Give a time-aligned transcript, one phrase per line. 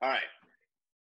[0.00, 0.20] All right.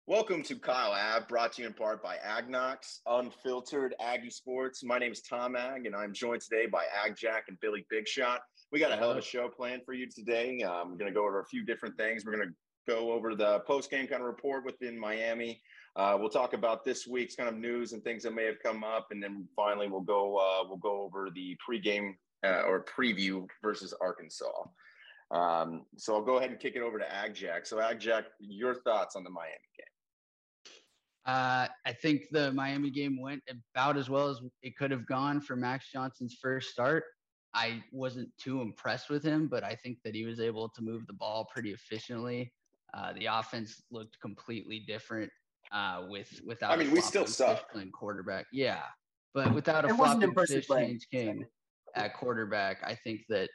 [0.05, 4.83] Welcome to Kyle Ave, brought to you in part by AgKnocks, Unfiltered Aggie Sports.
[4.83, 8.07] My name is Tom Ag, and I'm joined today by Ag Jack and Billy Big
[8.07, 8.41] Shot.
[8.71, 10.61] We got a hell of a show planned for you today.
[10.61, 12.25] Um, we're going to go over a few different things.
[12.25, 12.53] We're going to
[12.87, 15.59] go over the post game kind of report within Miami.
[15.95, 18.83] Uh, we'll talk about this week's kind of news and things that may have come
[18.83, 22.11] up, and then finally we'll go uh, we'll go over the pregame
[22.45, 24.45] uh, or preview versus Arkansas.
[25.35, 27.65] Um, so I'll go ahead and kick it over to Ag Jack.
[27.65, 29.85] So Ag Jack, your thoughts on the Miami game?
[31.25, 33.41] Uh, I think the Miami game went
[33.73, 37.03] about as well as it could have gone for Max Johnson's first start.
[37.53, 41.05] I wasn't too impressed with him, but I think that he was able to move
[41.07, 42.53] the ball pretty efficiently.
[42.93, 45.29] Uh, the offense looked completely different
[45.73, 46.71] uh, with without.
[46.71, 47.71] I mean, we still suck.
[47.75, 48.83] In quarterback, yeah,
[49.33, 51.45] but without a flopping fish Haynes King
[51.95, 53.49] at quarterback, I think that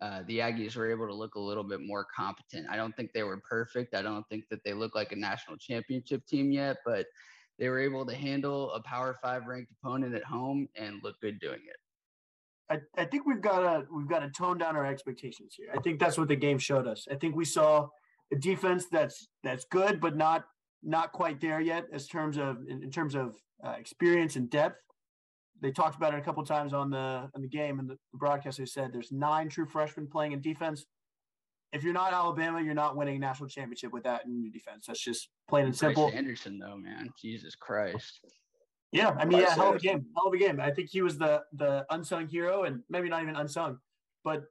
[0.00, 2.66] uh, the Aggies were able to look a little bit more competent.
[2.70, 3.94] I don't think they were perfect.
[3.94, 7.06] I don't think that they look like a national championship team yet, but
[7.58, 11.40] they were able to handle a Power Five ranked opponent at home and look good
[11.40, 11.76] doing it.
[12.70, 15.68] I, I think we've got to we've got to tone down our expectations here.
[15.74, 17.06] I think that's what the game showed us.
[17.10, 17.88] I think we saw
[18.32, 20.44] a defense that's that's good, but not
[20.82, 23.34] not quite there yet as terms of in, in terms of
[23.64, 24.80] uh, experience and depth
[25.60, 28.18] they talked about it a couple times on the on the game and the, the
[28.18, 28.58] broadcast.
[28.58, 30.84] They said there's nine true freshmen playing in defense.
[31.72, 34.86] If you're not Alabama, you're not winning a national championship with that in your defense.
[34.86, 36.08] That's just plain and simple.
[36.08, 38.20] Bryce Anderson, though, man, Jesus Christ.
[38.90, 40.60] Yeah, I mean, yeah, hell of a game, hell of a game.
[40.60, 43.78] I think he was the the unsung hero, and maybe not even unsung,
[44.24, 44.44] but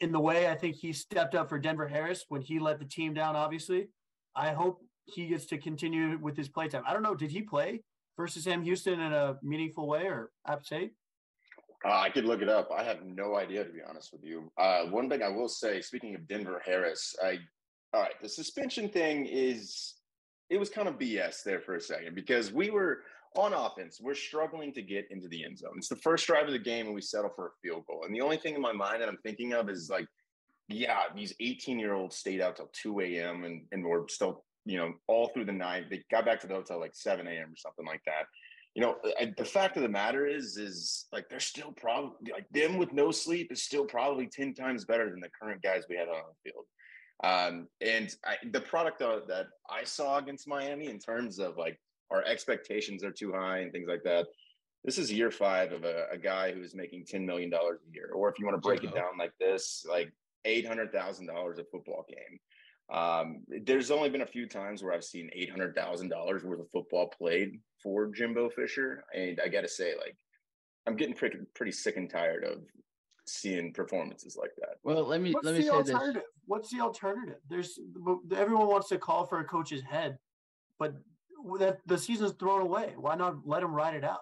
[0.00, 2.84] in the way I think he stepped up for Denver Harris when he let the
[2.84, 3.36] team down.
[3.36, 3.88] Obviously,
[4.34, 6.82] I hope he gets to continue with his play time.
[6.86, 7.82] I don't know, did he play
[8.16, 10.92] versus Sam Houston in a meaningful way or App State?
[11.84, 12.70] Uh, I could look it up.
[12.76, 14.50] I have no idea, to be honest with you.
[14.58, 17.38] Uh, one thing I will say, speaking of Denver Harris, I
[17.94, 19.94] all right, the suspension thing is
[20.50, 23.02] it was kind of BS there for a second because we were
[23.36, 24.00] on offense.
[24.00, 25.74] We're struggling to get into the end zone.
[25.76, 28.04] It's the first drive of the game, and we settle for a field goal.
[28.04, 30.06] And the only thing in my mind that I'm thinking of is like,
[30.68, 33.44] yeah, these 18 year olds stayed out till 2 a.m.
[33.44, 35.84] and and we're still you know, all through the night.
[35.88, 37.52] They got back to the hotel like 7 a.m.
[37.52, 38.26] or something like that.
[38.74, 38.96] You know,
[39.38, 43.10] the fact of the matter is, is like they're still probably like them with no
[43.10, 46.50] sleep is still probably 10 times better than the current guys we had on the
[46.50, 46.64] field.
[47.24, 52.22] Um, and I, the product that I saw against Miami in terms of like our
[52.24, 54.26] expectations are too high and things like that.
[54.84, 57.58] This is year five of a, a guy who's making $10 million a
[57.94, 58.10] year.
[58.14, 60.12] Or if you want to break it down like this, like
[60.46, 62.38] $800,000 a football game.
[62.88, 66.60] Um, there's only been a few times where I've seen eight hundred thousand dollars worth
[66.60, 70.16] of football played for Jimbo Fisher, and I got to say, like,
[70.86, 72.60] I'm getting pretty pretty sick and tired of
[73.26, 74.76] seeing performances like that.
[74.84, 76.14] Well, let me What's let me the say alternative?
[76.14, 76.22] this.
[76.46, 77.38] What's the alternative?
[77.50, 77.78] There's
[78.36, 80.16] everyone wants to call for a coach's head,
[80.78, 80.94] but
[81.58, 82.94] that the season's thrown away.
[82.96, 84.20] Why not let him ride it out?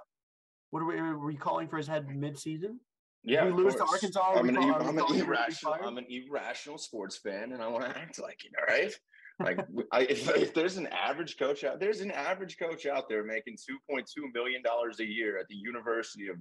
[0.70, 2.80] What are we, are we calling for his head mid-season?
[3.24, 4.34] Yeah, we lose to Arkansas.
[4.36, 5.76] I'm an, call, I'm an irrational.
[5.82, 8.52] I'm an irrational sports fan, and I want to act like it.
[8.58, 8.94] All right.
[9.40, 13.24] Like, I, if, if, there's an average coach out, there's an average coach out there
[13.24, 13.56] making
[13.90, 16.36] 2.2 million dollars a year at the University of,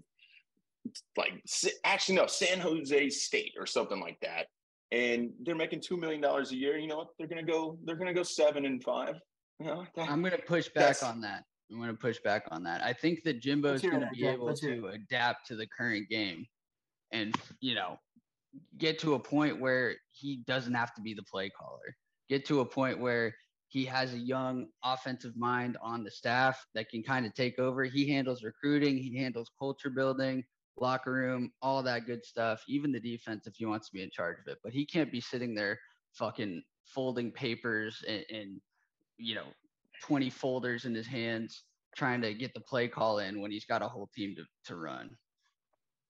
[1.16, 1.42] like,
[1.86, 4.48] actually no, San Jose State or something like that,
[4.92, 6.78] and they're making two million dollars a year.
[6.78, 7.08] You know what?
[7.18, 7.78] They're gonna go.
[7.86, 9.16] They're gonna go seven and five.
[9.62, 11.46] You know, that, I'm gonna push back on that.
[11.72, 12.84] I'm going to push back on that.
[12.84, 16.46] I think that Jimbo is going to be able to adapt to the current game
[17.14, 17.98] and you know
[18.78, 21.96] get to a point where he doesn't have to be the play caller.
[22.30, 23.34] Get to a point where
[23.70, 27.84] he has a young offensive mind on the staff that can kind of take over.
[27.86, 30.44] He handles recruiting he handles culture building
[30.76, 34.10] locker room all that good stuff even the defense if he wants to be in
[34.12, 34.58] charge of it.
[34.64, 35.80] But he can't be sitting there
[36.14, 38.62] fucking folding papers and, and
[39.18, 39.46] you know
[40.04, 41.64] 20 folders in his hands
[41.96, 44.76] trying to get the play call in when he's got a whole team to, to
[44.76, 45.10] run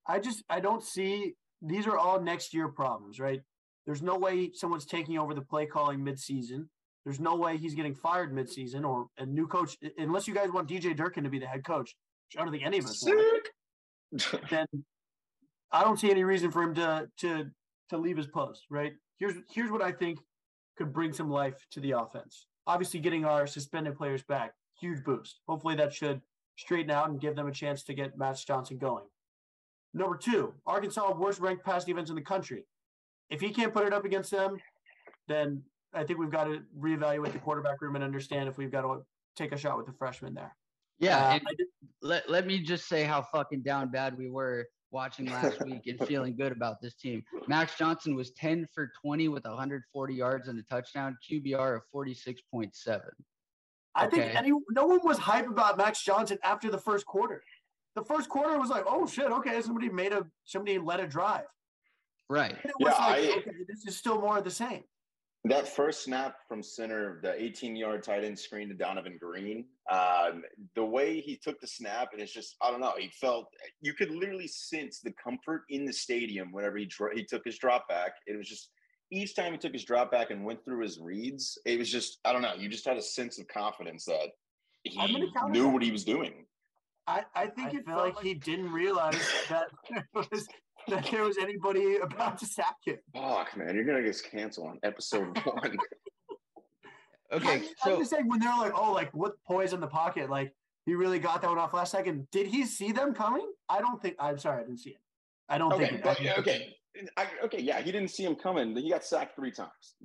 [0.08, 3.42] I just I don't see these are all next year problems, right?
[3.86, 6.68] There's no way someone's taking over the play calling midseason.
[7.06, 10.70] There's no way he's getting fired midseason or a new coach unless you guys want
[10.70, 11.96] DJ Durkin to be the head coach.
[12.28, 13.48] Which I don't think any of us want.
[14.50, 14.68] then
[15.72, 17.46] I don't see any reason for him to to
[17.90, 18.94] to leave his post, right?
[19.18, 20.20] Here's here's what I think
[20.78, 22.48] could bring some life to the offense.
[22.66, 25.42] Obviously, getting our suspended players back, huge boost.
[25.48, 26.22] Hopefully, that should
[26.58, 29.04] straighten out and give them a chance to get Max Johnson going.
[29.94, 32.66] Number two, Arkansas worst ranked pass defense in the country.
[33.30, 34.58] If he can't put it up against them,
[35.28, 35.64] then
[35.94, 39.04] I think we've got to reevaluate the quarterback room and understand if we've got to
[39.36, 40.56] take a shot with the freshman there.
[41.00, 41.64] Yeah, uh,
[42.02, 46.00] let, let me just say how fucking down bad we were watching last week and
[46.08, 47.24] feeling good about this team.
[47.48, 53.02] Max Johnson was 10 for 20 with 140 yards and a touchdown, QBR of 46.7.
[53.96, 54.18] I okay.
[54.18, 57.44] think any, no one was hype about Max Johnson after the first quarter.
[57.96, 61.46] The first quarter was like, oh shit, okay, somebody made a somebody led a drive.
[62.30, 62.56] Right.
[62.80, 64.84] yeah, like, I, okay, this is still more of the same.
[65.46, 70.42] That first snap from center, the 18 yard tight end screen to Donovan Green, um,
[70.74, 73.48] the way he took the snap, and it's just, I don't know, he felt,
[73.82, 77.90] you could literally sense the comfort in the stadium whenever he, he took his drop
[77.90, 78.14] back.
[78.26, 78.70] It was just,
[79.12, 82.20] each time he took his drop back and went through his reads, it was just,
[82.24, 84.30] I don't know, you just had a sense of confidence that
[84.86, 86.46] he knew what he was doing.
[87.08, 89.20] I, I think I it felt like, like he didn't realize
[89.50, 89.68] that
[90.14, 90.48] was
[90.88, 92.98] that there was anybody about to sack him.
[93.14, 95.78] Fuck, man, you're gonna get canceled on episode one.
[97.32, 99.88] okay, I, so I'm just saying when they're like, "Oh, like what poise in the
[99.88, 100.54] pocket?" Like
[100.86, 102.28] he really got that one off last second.
[102.32, 103.52] Did he see them coming?
[103.70, 104.16] I don't think.
[104.20, 105.02] I'm sorry, I didn't see it.
[105.50, 106.06] I don't okay, think.
[106.06, 106.76] Okay, okay.
[107.18, 108.76] I, okay, yeah, he didn't see him coming.
[108.76, 109.96] He got sacked three times.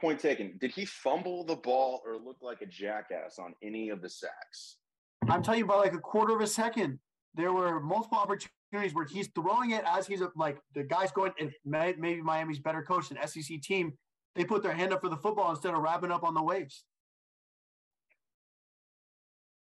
[0.00, 0.58] Point taken.
[0.60, 4.78] Did he fumble the ball or look like a jackass on any of the sacks?
[5.28, 6.98] I'm telling you, about like a quarter of a second,
[7.34, 11.32] there were multiple opportunities opportunities where he's throwing it as he's like the guy's going,
[11.40, 13.92] and maybe Miami's better coached an SEC team.
[14.34, 16.84] They put their hand up for the football instead of wrapping up on the waves.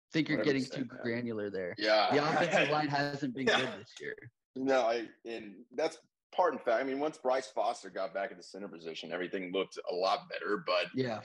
[0.10, 1.04] I think you're getting too that.
[1.04, 1.76] granular there.
[1.78, 3.60] Yeah, the offensive line hasn't been yeah.
[3.60, 4.16] good this year.
[4.56, 6.00] No, I and that's
[6.36, 6.82] part in fact.
[6.82, 10.30] I mean, once Bryce Foster got back in the center position, everything looked a lot
[10.30, 10.64] better.
[10.66, 11.22] But yeah,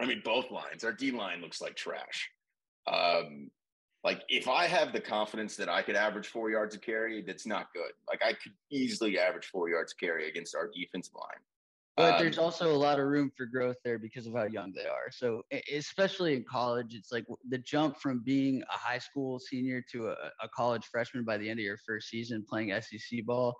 [0.00, 0.84] I mean, both lines.
[0.84, 2.30] Our D line looks like trash.
[2.86, 3.50] Um,
[4.02, 7.46] like if I have the confidence that I could average four yards a carry, that's
[7.46, 7.92] not good.
[8.08, 11.40] Like I could easily average four yards a carry against our defensive line.
[11.96, 14.72] But um, there's also a lot of room for growth there because of how young
[14.72, 15.10] they are.
[15.10, 20.08] So especially in college, it's like the jump from being a high school senior to
[20.08, 20.12] a,
[20.42, 23.54] a college freshman by the end of your first season playing SEC ball.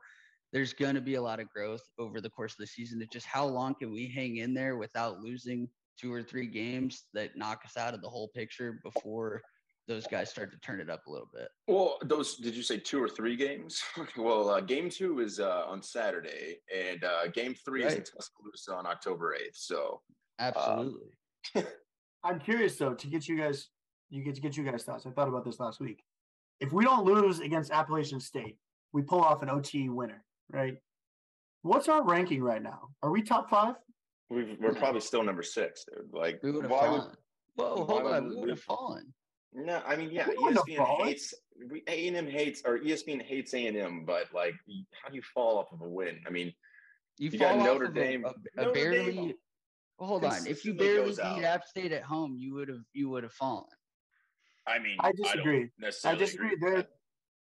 [0.53, 3.03] There's going to be a lot of growth over the course of the season.
[3.03, 7.05] It's just how long can we hang in there without losing two or three games
[7.13, 9.43] that knock us out of the whole picture before–
[9.89, 11.49] those guys start to turn it up a little bit.
[11.67, 13.83] Well, those did you say two or three games?
[14.17, 17.93] well, uh, game two is uh, on Saturday, and uh, game three right.
[17.93, 19.57] is in Tuscaloosa on October eighth.
[19.57, 20.01] So
[20.39, 21.11] absolutely.
[21.57, 21.65] Um,
[22.25, 23.69] I'm curious though to get you guys,
[24.11, 25.07] you get to get you guys thoughts.
[25.07, 26.03] I thought about this last week.
[26.61, 28.59] If we don't lose against Appalachian State,
[28.93, 30.23] we pull off an OT winner,
[30.53, 30.77] right?
[31.63, 32.89] What's our ranking right now?
[33.03, 33.77] Are we top five?
[34.31, 36.09] we are probably still number six, dude.
[36.13, 37.01] Like, we would have fallen.
[37.01, 37.17] Would,
[37.57, 39.13] Whoa, hold on, we would have fallen.
[39.53, 41.35] No, I mean, yeah, ESPN hates
[41.89, 44.55] A and M hates or ESPN hates A and M, but like,
[45.03, 46.21] how do you fall off of a win?
[46.27, 46.53] I mean,
[47.19, 49.13] you, you got Notre Dame, a, a, a barely.
[49.13, 49.35] Dame
[49.99, 53.23] hold on, if you barely beat App State at home, you would have you would
[53.23, 53.65] have fallen.
[54.67, 55.69] I mean, I disagree.
[55.83, 56.53] I, I disagree.
[56.53, 56.85] Agree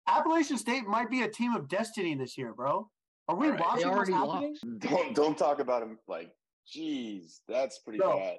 [0.08, 2.90] Appalachian State might be a team of destiny this year, bro.
[3.28, 3.60] Are we right.
[3.60, 4.56] watching what's happening?
[4.80, 6.32] Don't don't talk about them like,
[6.66, 8.38] geez, that's pretty no, bad.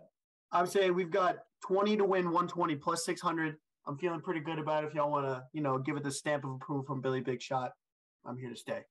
[0.53, 3.57] I'm saying we've got 20 to win 120 plus 600.
[3.87, 4.89] I'm feeling pretty good about it.
[4.89, 7.41] If y'all want to, you know, give it the stamp of approval from Billy Big
[7.41, 7.73] Shot,
[8.27, 8.83] I'm here to stay.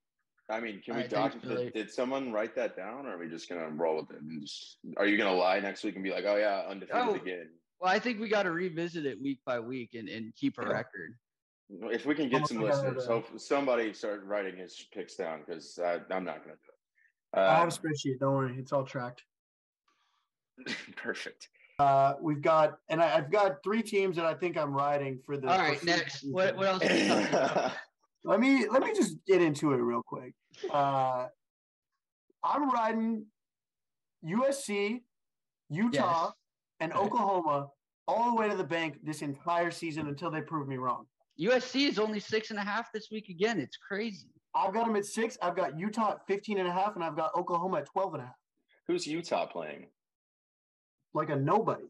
[0.50, 1.39] I mean, can we talk?
[1.42, 4.21] Did, did, someone write that down, or are we just gonna roll with it?
[4.21, 7.15] And just, are you gonna lie next week and be like, "Oh yeah, undefeated oh,
[7.15, 7.50] again"?
[7.81, 10.62] Well, I think we got to revisit it week by week and, and keep a
[10.62, 10.69] yeah.
[10.69, 11.15] record.
[11.69, 16.24] If we can get some listeners, hope somebody start writing his picks down because I'm
[16.24, 16.71] not gonna do
[17.33, 17.39] it.
[17.39, 18.19] Um, I have a um, spreadsheet.
[18.19, 19.24] Don't worry, it's all tracked.
[20.95, 21.50] Perfect.
[21.80, 25.37] Uh, we've got, and I, have got three teams that I think I'm riding for
[25.37, 25.47] the.
[25.47, 26.23] All right, next.
[26.23, 26.83] What, what else?
[28.23, 30.33] let me let me just get into it real quick.
[30.71, 31.28] Uh,
[32.44, 33.26] I'm riding
[34.26, 35.02] USC,
[35.69, 36.33] Utah, yes.
[36.80, 37.69] and Oklahoma
[38.07, 41.06] all the way to the bank this entire season until they prove me wrong.
[41.40, 43.59] USC is only six and a half this week again.
[43.59, 44.30] It's crazy.
[44.56, 45.37] I've got them at six.
[45.42, 48.23] I've got Utah at 15 and a half, and I've got Oklahoma at 12 and
[48.23, 48.35] a half.
[48.87, 49.87] Who's Utah playing?
[51.14, 51.85] Like a nobody.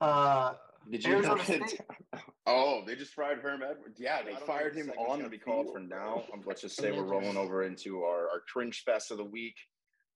[0.00, 0.54] Uh,
[0.90, 1.36] Did you know
[2.46, 4.00] Oh, they just fired Herm Edwards.
[4.00, 6.24] Yeah, they fired him on the call for now.
[6.32, 9.56] Um, let's just say we're rolling over into our, our cringe fest of the week.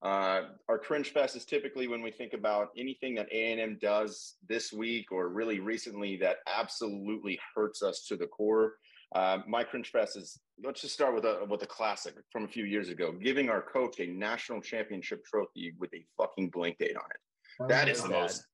[0.02, 4.72] Uh, our cringe fest is typically when we think about anything that A&M does this
[4.72, 8.74] week or really recently that absolutely hurts us to the core.
[9.14, 12.48] Uh, my cringe fest is let's just start with a with a classic from a
[12.48, 16.96] few years ago, giving our coach a national championship trophy with a fucking blank date
[16.96, 17.20] on it.
[17.68, 18.44] That is the most.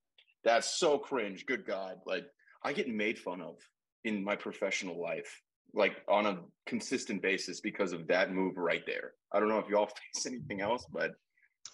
[0.44, 1.46] That's so cringe.
[1.46, 1.96] Good God.
[2.06, 2.24] Like
[2.64, 3.56] I get made fun of
[4.04, 5.40] in my professional life,
[5.74, 9.12] like on a consistent basis because of that move right there.
[9.32, 11.12] I don't know if y'all face anything else, but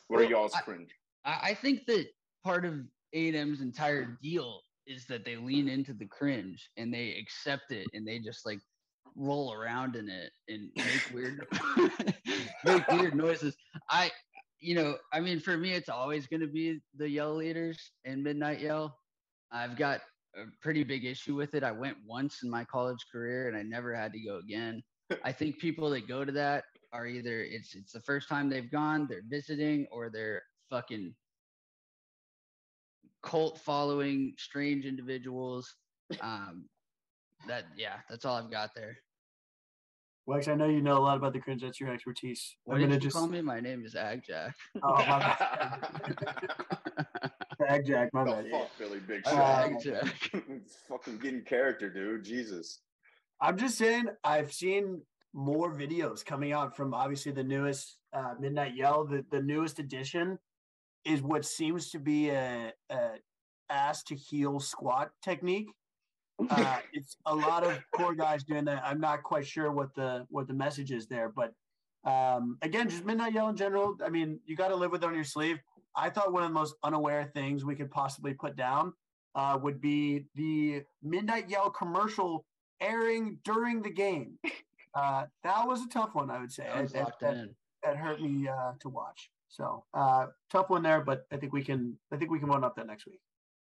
[0.08, 0.90] what well, are y'all's cringe?
[1.24, 2.06] I, I think that
[2.44, 2.74] part of
[3.12, 8.06] A&M's entire deal is that they lean into the cringe and they accept it and
[8.06, 8.60] they just like
[9.16, 11.46] roll around in it and make weird
[12.64, 13.56] make weird noises.
[13.90, 14.10] I
[14.66, 18.60] you know, I mean for me it's always gonna be the yell leaders and midnight
[18.60, 18.98] yell.
[19.52, 20.00] I've got
[20.36, 21.62] a pretty big issue with it.
[21.62, 24.82] I went once in my college career and I never had to go again.
[25.22, 28.70] I think people that go to that are either it's it's the first time they've
[28.70, 31.14] gone, they're visiting, or they're fucking
[33.22, 35.72] cult following strange individuals.
[36.20, 36.68] Um,
[37.46, 38.96] that yeah, that's all I've got there.
[40.28, 41.62] Wex, I know you know a lot about the cringe.
[41.62, 42.56] That's your expertise.
[42.64, 43.16] What I'm did you just...
[43.16, 43.40] call me?
[43.42, 44.56] My name is Ag Jack.
[44.82, 45.78] Oh, my
[47.68, 48.50] Ag Jack, my bad.
[48.50, 49.34] Fuck Billy Big Shot.
[49.34, 50.32] Uh, Ag Jack.
[50.88, 52.24] fucking getting character, dude.
[52.24, 52.80] Jesus.
[53.40, 55.02] I'm just saying, I've seen
[55.32, 59.04] more videos coming out from obviously the newest uh, Midnight Yell.
[59.04, 60.38] The, the newest edition
[61.04, 63.10] is what seems to be a, a
[63.70, 65.68] ass to heel squat technique.
[66.50, 68.82] Uh, it's a lot of core guys doing that.
[68.84, 71.52] I'm not quite sure what the what the message is there, but
[72.04, 73.96] um, again, just midnight yell in general.
[74.04, 75.58] I mean, you got to live with it on your sleeve.
[75.94, 78.92] I thought one of the most unaware things we could possibly put down
[79.34, 82.44] uh, would be the midnight yell commercial
[82.80, 84.38] airing during the game.
[84.94, 86.66] Uh, that was a tough one, I would say.
[86.74, 87.48] That, that, that,
[87.84, 89.30] that hurt me uh, to watch.
[89.48, 91.98] So uh, tough one there, but I think we can.
[92.10, 93.20] I think we can one up that next week.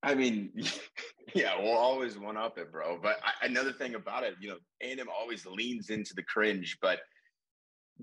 [0.07, 0.51] I mean,
[1.35, 2.97] yeah, we'll always one up it, bro.
[3.01, 6.99] But I, another thing about it, you know, A&M always leans into the cringe, but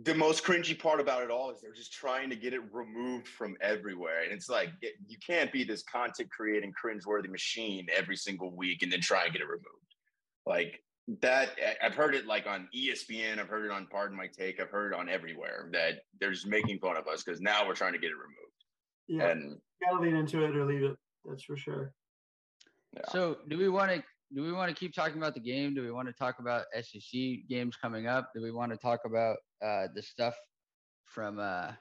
[0.03, 3.27] the most cringy part about it all is they're just trying to get it removed
[3.27, 4.23] from everywhere.
[4.23, 8.83] And it's like, it, you can't be this content creating cringeworthy machine every single week
[8.83, 9.65] and then try and get it removed.
[10.45, 10.83] Like
[11.23, 14.69] that, I've heard it like on ESPN, I've heard it on Pardon My Take, I've
[14.69, 17.95] heard it on everywhere that they're just making fun of us because now we're trying
[17.95, 18.45] to get it removed.
[19.07, 19.29] Yeah.
[19.31, 20.97] And gotta lean into it or leave it.
[21.25, 21.93] That's for sure.
[22.93, 23.03] Yeah.
[23.11, 24.03] So, do we want to
[24.35, 25.75] do we want to keep talking about the game?
[25.75, 28.31] Do we want to talk about SEC games coming up?
[28.35, 30.35] Do we want to talk about uh, the stuff
[31.07, 31.73] from uh,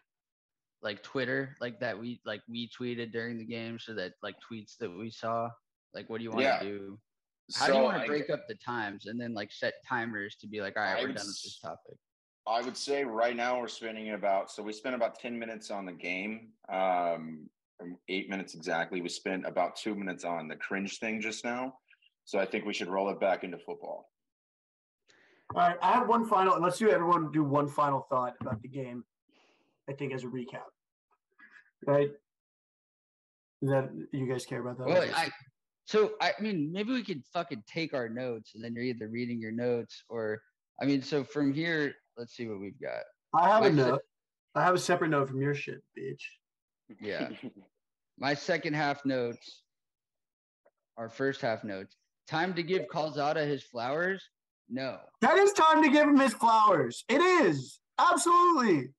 [0.81, 4.77] like Twitter, like that we like we tweeted during the game, so that like tweets
[4.79, 5.49] that we saw?
[5.93, 6.59] Like, what do you want yeah.
[6.59, 6.99] to do?
[7.55, 9.73] How so do you want to break I, up the times and then like set
[9.87, 11.97] timers to be like, all right, I we're done with this topic?
[12.45, 15.85] I would say right now we're spending about so we spent about ten minutes on
[15.85, 16.49] the game.
[16.69, 17.49] Um,
[18.09, 19.01] eight minutes exactly.
[19.01, 21.73] We spent about two minutes on the cringe thing just now.
[22.25, 24.09] So I think we should roll it back into football.
[25.55, 25.77] All right.
[25.81, 26.59] I have one final.
[26.59, 29.03] Let's do everyone do one final thought about the game.
[29.89, 30.69] I think as a recap.
[31.85, 32.11] Right.
[33.61, 34.87] That you guys care about that?
[34.87, 35.29] Well, I,
[35.85, 39.39] so I mean, maybe we could fucking take our notes, and then you're either reading
[39.39, 40.41] your notes or,
[40.81, 43.03] I mean, so from here, let's see what we've got.
[43.33, 44.01] I have My a note.
[44.55, 46.21] I have a separate note from your shit, bitch.
[47.01, 47.29] Yeah.
[48.19, 49.63] My second half notes,
[50.97, 51.95] our first half notes.
[52.27, 54.23] Time to give Calzada his flowers?
[54.69, 54.97] No.
[55.21, 57.03] That is time to give him his flowers.
[57.09, 57.79] It is.
[57.99, 58.89] Absolutely.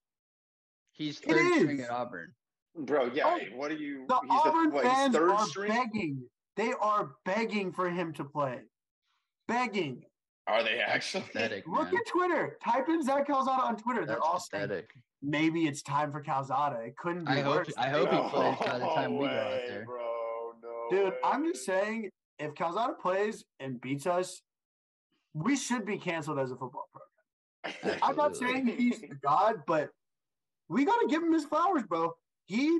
[0.93, 2.33] He's third string at Auburn.
[2.77, 3.23] Bro, yeah.
[3.27, 4.05] Oh, what are you?
[4.09, 5.69] The Auburn the, what, fans are string?
[5.69, 6.23] begging.
[6.57, 8.61] They are begging for him to play.
[9.49, 10.03] Begging.
[10.47, 11.25] Are they actually?
[11.25, 12.59] Pathetic, Look at Twitter.
[12.63, 14.05] Type in Zach Calzada on Twitter.
[14.05, 14.91] They're all pathetic.
[14.93, 16.81] saying maybe it's time for Calzada.
[16.81, 17.69] It couldn't be I worse.
[17.69, 19.85] Hope, I hope he plays by the time we go out there.
[19.85, 21.19] Bro, no Dude, way.
[21.25, 24.43] I'm just saying, if Calzada plays and beats us,
[25.33, 27.99] we should be canceled as a football program.
[28.03, 29.91] I'm not saying he's God, but
[30.69, 32.13] we got to give him his flowers, bro.
[32.47, 32.79] He,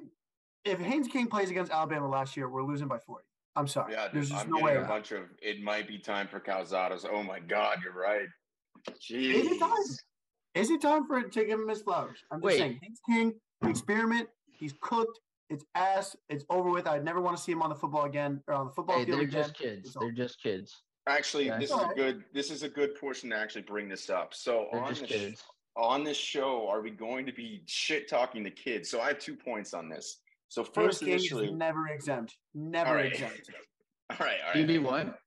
[0.65, 3.25] if Haynes King plays against Alabama last year, we're losing by 40.
[3.57, 3.93] I'm sorry.
[3.93, 4.77] Yeah, There's just I'm no way.
[4.77, 7.07] A bunch of it might be time for Calzada's.
[7.11, 8.27] Oh my God, you're right.
[9.01, 9.45] Jeez.
[9.47, 10.03] Is
[10.71, 12.19] it time for to give him his flowers?
[12.31, 12.59] I'm just Wait.
[12.59, 13.35] saying, he's king,
[13.65, 15.19] experiment, he's cooked,
[15.51, 16.87] it's ass, it's over with.
[16.87, 19.05] I'd never want to see him on the football again or on the football hey,
[19.05, 19.43] field they're again.
[19.43, 19.97] just kids.
[20.01, 20.83] They're just kids.
[21.07, 24.33] Actually, this is a good this is a good portion to actually bring this up.
[24.33, 25.43] So they're on this
[25.77, 28.89] on this show, are we going to be shit talking the kids?
[28.89, 30.21] So I have two points on this.
[30.49, 33.13] So first, initially, is never exempt, never right.
[33.13, 33.51] exempt.
[34.11, 34.57] all right, all right.
[34.57, 35.19] You mean what?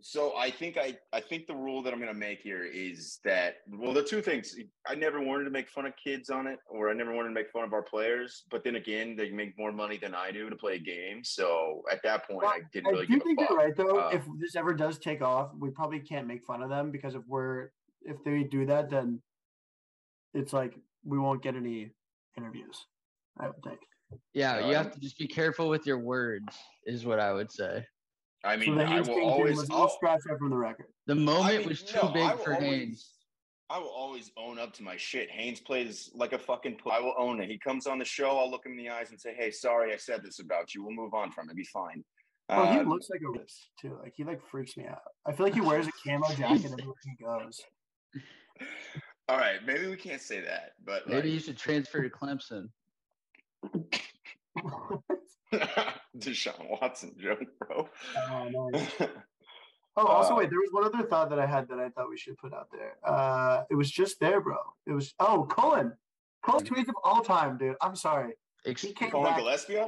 [0.00, 3.18] So I think I I think the rule that I'm going to make here is
[3.24, 4.54] that well the two things
[4.86, 7.34] I never wanted to make fun of kids on it or I never wanted to
[7.34, 10.48] make fun of our players but then again they make more money than I do
[10.48, 11.24] to play a game.
[11.24, 13.98] So at that point well, I didn't really I do think you're right though.
[13.98, 17.16] uh, if this ever does take off we probably can't make fun of them because
[17.16, 17.70] if we're
[18.02, 19.20] if they do that then
[20.32, 21.90] it's like we won't get any
[22.36, 22.86] interviews
[23.40, 23.80] I would think.
[24.32, 27.84] Yeah you have to just be careful with your words is what I would say
[28.44, 30.86] I mean, so I will always I'll, scratch that from the record.
[31.06, 33.10] The moment I mean, was too no, big for always, Haynes.
[33.68, 35.30] I will always own up to my shit.
[35.30, 36.78] Haynes plays like a fucking.
[36.90, 37.50] I will own it.
[37.50, 38.38] He comes on the show.
[38.38, 40.84] I'll look him in the eyes and say, "Hey, sorry, I said this about you.
[40.84, 41.56] We'll move on from it.
[41.56, 42.04] Be fine."
[42.50, 43.98] Oh, um, he looks like a risk too.
[44.02, 45.02] Like he like freaks me out.
[45.26, 47.60] I feel like he wears a camo jacket everywhere he goes.
[49.28, 51.34] All right, maybe we can't say that, but maybe like...
[51.34, 52.70] you should transfer to Clemson.
[56.18, 57.88] Deshaun Watson joke, bro.
[58.16, 58.70] Oh,
[59.96, 62.10] oh, also, uh, wait, there was one other thought that I had that I thought
[62.10, 62.96] we should put out there.
[63.04, 64.56] Uh, it was just there, bro.
[64.86, 65.92] It was, oh, Cullen.
[66.44, 66.68] Cullen mm.
[66.68, 67.76] tweets of all time, dude.
[67.80, 68.34] I'm sorry.
[68.66, 69.38] Ex- he came Cullen back.
[69.38, 69.80] Gillespie?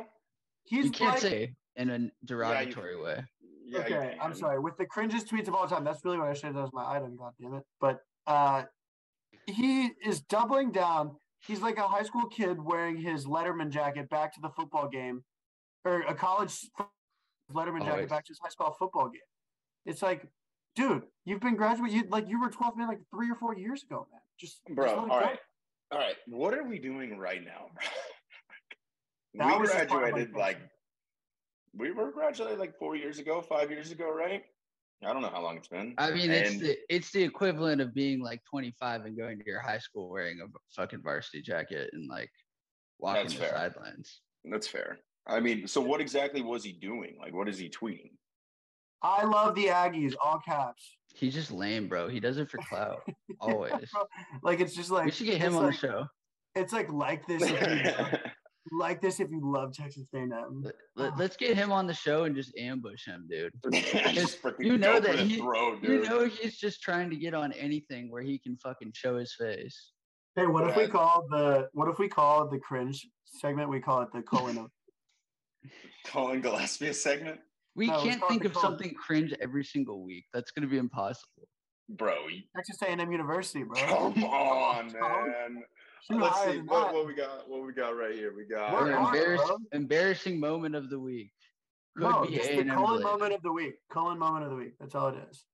[0.64, 3.24] He's you can't like, say in a derogatory yeah, you, way.
[3.66, 4.58] Yeah, okay, I'm sorry.
[4.58, 6.72] With the cringes tweets of all time, that's really what I should have done as
[6.72, 7.16] my item.
[7.16, 7.62] God damn it!
[7.80, 8.64] But uh,
[9.46, 11.16] he is doubling down.
[11.46, 15.22] He's like a high school kid wearing his Letterman jacket back to the football game,
[15.84, 16.66] or a college
[17.52, 19.20] Letterman oh, jacket back to his high school football game.
[19.86, 20.26] It's like,
[20.76, 21.96] dude, you've been graduated.
[21.96, 24.20] You like you were 12 man like three or four years ago, man.
[24.38, 24.86] Just bro.
[24.86, 25.38] Just all right,
[25.90, 26.16] all right.
[26.26, 27.66] What are we doing right now?
[29.60, 30.58] we graduated like
[31.74, 34.42] we were graduated like four years ago, five years ago, right?
[35.02, 35.94] I don't know how long it's been.
[35.96, 39.44] I mean, and it's the it's the equivalent of being like 25 and going to
[39.46, 40.46] your high school wearing a
[40.76, 42.30] fucking varsity jacket and like
[42.98, 43.50] walking the fair.
[43.50, 44.20] sidelines.
[44.44, 44.98] That's fair.
[45.30, 47.16] I mean, so what exactly was he doing?
[47.18, 48.10] Like, what is he tweeting?
[49.02, 50.96] I love the Aggies, all caps.
[51.14, 52.08] He's just lame, bro.
[52.08, 53.02] He does it for clout,
[53.40, 53.90] always.
[54.42, 56.06] like it's just like we should get him on like, the show.
[56.54, 57.42] It's like like this
[58.72, 60.64] like this if you love Texas A&M.
[60.96, 63.52] Let, us get him on the show and just ambush him, dude.
[64.58, 68.22] you know that he, throat, you know he's just trying to get on anything where
[68.22, 69.92] he can fucking show his face.
[70.36, 70.70] Hey, what yeah.
[70.70, 73.68] if we call the what if we call the cringe segment?
[73.68, 74.70] We call it the Cullen of
[76.04, 77.40] Cullen Gillespie segment.
[77.76, 80.24] We no, can't think of something cringe every single week.
[80.34, 81.48] That's going to be impossible,
[81.88, 82.14] bro.
[82.54, 83.78] Texas A&M University, bro.
[83.78, 85.62] Come on, man.
[86.10, 87.48] Let's see what, what, we got.
[87.48, 88.34] What we got right here.
[88.36, 91.30] We got an embarrassing, embarrassing moment of the week.
[91.96, 93.74] Could no, be just the Cullen moment of the week.
[93.92, 94.74] Cullen moment of the week.
[94.80, 95.44] That's all it is.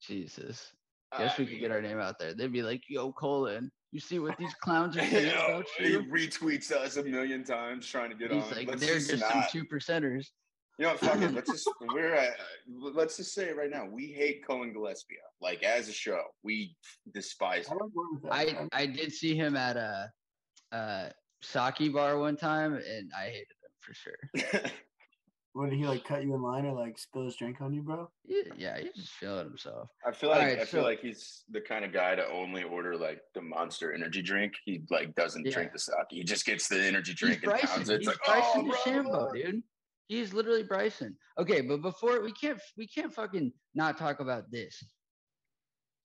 [0.00, 0.72] Jesus.
[1.16, 2.34] Guess we could get our name out there.
[2.34, 6.08] They'd be like, "Yo, Cullen, you see what these clowns are saying about you?" He
[6.08, 8.50] retweets us a million times trying to get He's on.
[8.50, 10.26] Like, Let's they're just, just some two percenters.
[10.78, 11.32] You know, fuck it.
[11.32, 12.36] Let's just we're at,
[12.68, 13.86] let's just say it right now.
[13.90, 15.16] We hate Cullen Gillespie.
[15.40, 16.76] Like as a show, we
[17.14, 17.78] despise him.
[18.30, 20.10] I I did see him at a,
[20.72, 24.70] a sake bar one time, and I hated him for sure.
[25.56, 26.04] What did he like?
[26.04, 28.10] Cut you in line or like spill his drink on you, bro?
[28.26, 29.88] Yeah, yeah, he's just feeling himself.
[30.06, 32.94] I feel like right, I feel like he's the kind of guy to only order
[32.94, 34.52] like the Monster energy drink.
[34.66, 35.52] He like doesn't yeah.
[35.52, 35.96] drink the sake.
[36.10, 37.94] He just gets the energy drink he's and pounds it.
[37.94, 39.62] It's he's like, Bryson oh, bro, dude.
[40.08, 41.16] He's literally Bryson.
[41.38, 44.84] Okay, but before we can't we can't fucking not talk about this.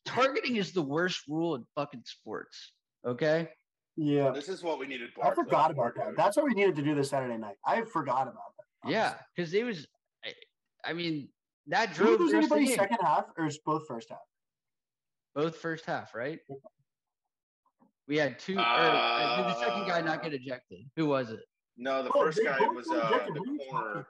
[0.05, 2.71] Targeting is the worst rule in fucking sports.
[3.05, 3.49] Okay.
[3.97, 4.31] Yeah.
[4.31, 5.09] This is what we needed.
[5.21, 6.15] I forgot about that.
[6.15, 7.55] That's what we needed to do this Saturday night.
[7.65, 8.50] I forgot about that.
[8.50, 8.50] Honestly.
[8.87, 9.87] Yeah, because it was.
[10.25, 10.33] I,
[10.85, 11.29] I, mean,
[11.67, 12.19] that drove.
[12.19, 14.19] Did anybody second half or is both first half?
[15.35, 16.39] Both first half, right?
[18.07, 18.57] We had two.
[18.57, 20.79] Uh, or, did the second guy not get ejected?
[20.95, 21.45] Who was it?
[21.77, 24.07] No, the oh, first guy was uh, the corner.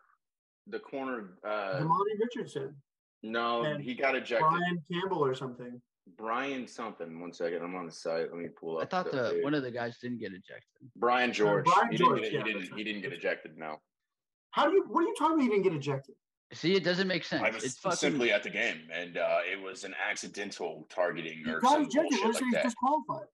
[0.68, 1.30] The corner.
[1.46, 2.76] Uh, Demani Richardson.
[3.24, 4.48] No, and he got ejected.
[4.50, 5.80] Brian Campbell or something.
[6.18, 7.20] Brian something.
[7.20, 8.32] One second, I'm on the site.
[8.32, 8.84] Let me pull up.
[8.84, 10.90] I thought the, one of the guys didn't get ejected.
[10.96, 11.68] Brian George.
[11.68, 12.78] Uh, Brian he, George didn't get, yeah, he didn't.
[12.78, 13.58] He didn't get ejected.
[13.58, 13.78] No.
[14.52, 14.86] How do you?
[14.88, 15.44] What are you talking about?
[15.44, 16.16] He didn't get ejected.
[16.54, 17.44] See, it doesn't make sense.
[17.44, 17.98] I was it's fucking...
[17.98, 22.44] simply at the game, and uh, it was an accidental targeting or some bullshit like
[22.52, 22.64] that.
[22.64, 23.28] Disqualified.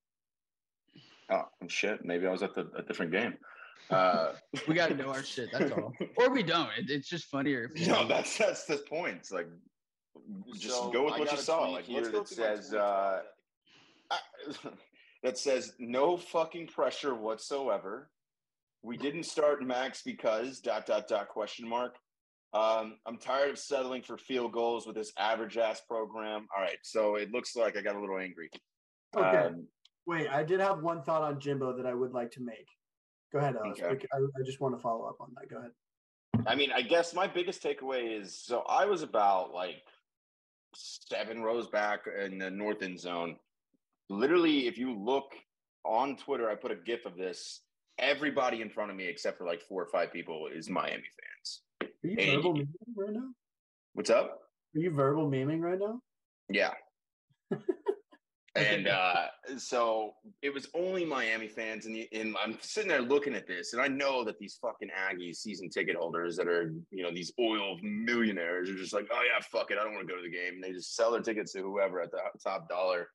[1.32, 2.06] Oh shit!
[2.06, 3.36] Maybe I was at the a different game.
[3.90, 4.34] Uh,
[4.68, 5.50] we got to know our shit.
[5.54, 5.94] That's all.
[6.18, 6.68] Or we don't.
[6.78, 7.72] It, it's just funnier.
[7.74, 9.16] If no, that's that's the point.
[9.16, 9.48] It's like
[10.58, 11.70] just so go with what you saw.
[11.70, 13.22] Like here that says uh,
[15.24, 18.10] that says no fucking pressure whatsoever.
[18.84, 21.96] We didn't start Max because dot dot dot question mark.
[22.54, 26.48] Um, I'm tired of settling for field goals with this average ass program.
[26.56, 28.50] All right, so it looks like I got a little angry.
[29.16, 29.38] Okay.
[29.38, 29.68] Um,
[30.06, 32.68] Wait, I did have one thought on Jimbo that I would like to make.
[33.34, 33.82] Go ahead, Alex.
[33.82, 34.08] Okay.
[34.14, 35.50] I, I just want to follow up on that.
[35.50, 35.72] Go ahead.
[36.46, 39.84] I mean, I guess my biggest takeaway is so I was about like
[40.74, 43.36] seven rows back in the north end zone.
[44.10, 45.34] Literally, if you look
[45.84, 47.62] on Twitter, I put a GIF of this.
[48.00, 51.62] Everybody in front of me, except for like four or five people, is Miami fans.
[51.82, 53.30] Are you and verbal memeing right now?
[53.94, 54.40] What's up?
[54.76, 56.00] Are you verbal memeing right now?
[56.50, 56.74] Yeah.
[58.56, 59.26] and uh,
[59.58, 63.82] so it was only Miami fans, and, and, I'm sitting there looking at this, and
[63.82, 67.78] I know that these fucking Aggies season ticket holders that are, you know, these oil
[67.82, 70.36] millionaires are just like, oh yeah, fuck it, I don't want to go to the
[70.36, 73.08] game, and they just sell their tickets to whoever at the top dollar.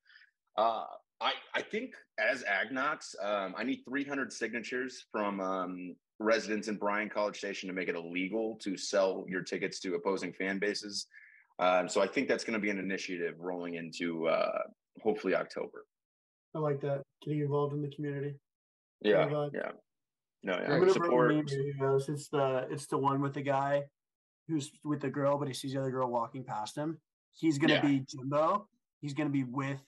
[0.57, 0.85] Uh,
[1.23, 7.09] I I think as AgKnocks, um, I need 300 signatures from um, residents in Bryan
[7.09, 11.07] College Station to make it illegal to sell your tickets to opposing fan bases.
[11.59, 14.59] Um, so I think that's going to be an initiative rolling into uh,
[15.01, 15.85] hopefully October.
[16.55, 17.01] I like that.
[17.23, 18.35] Getting involved in the community.
[19.01, 19.71] Yeah, yeah.
[20.43, 20.73] No, yeah.
[20.73, 21.31] I'm gonna Support.
[21.31, 23.83] It's the it's the one with the guy
[24.47, 26.99] who's with the girl, but he sees the other girl walking past him.
[27.33, 27.81] He's gonna yeah.
[27.81, 28.67] be Jimbo.
[29.01, 29.81] He's gonna be with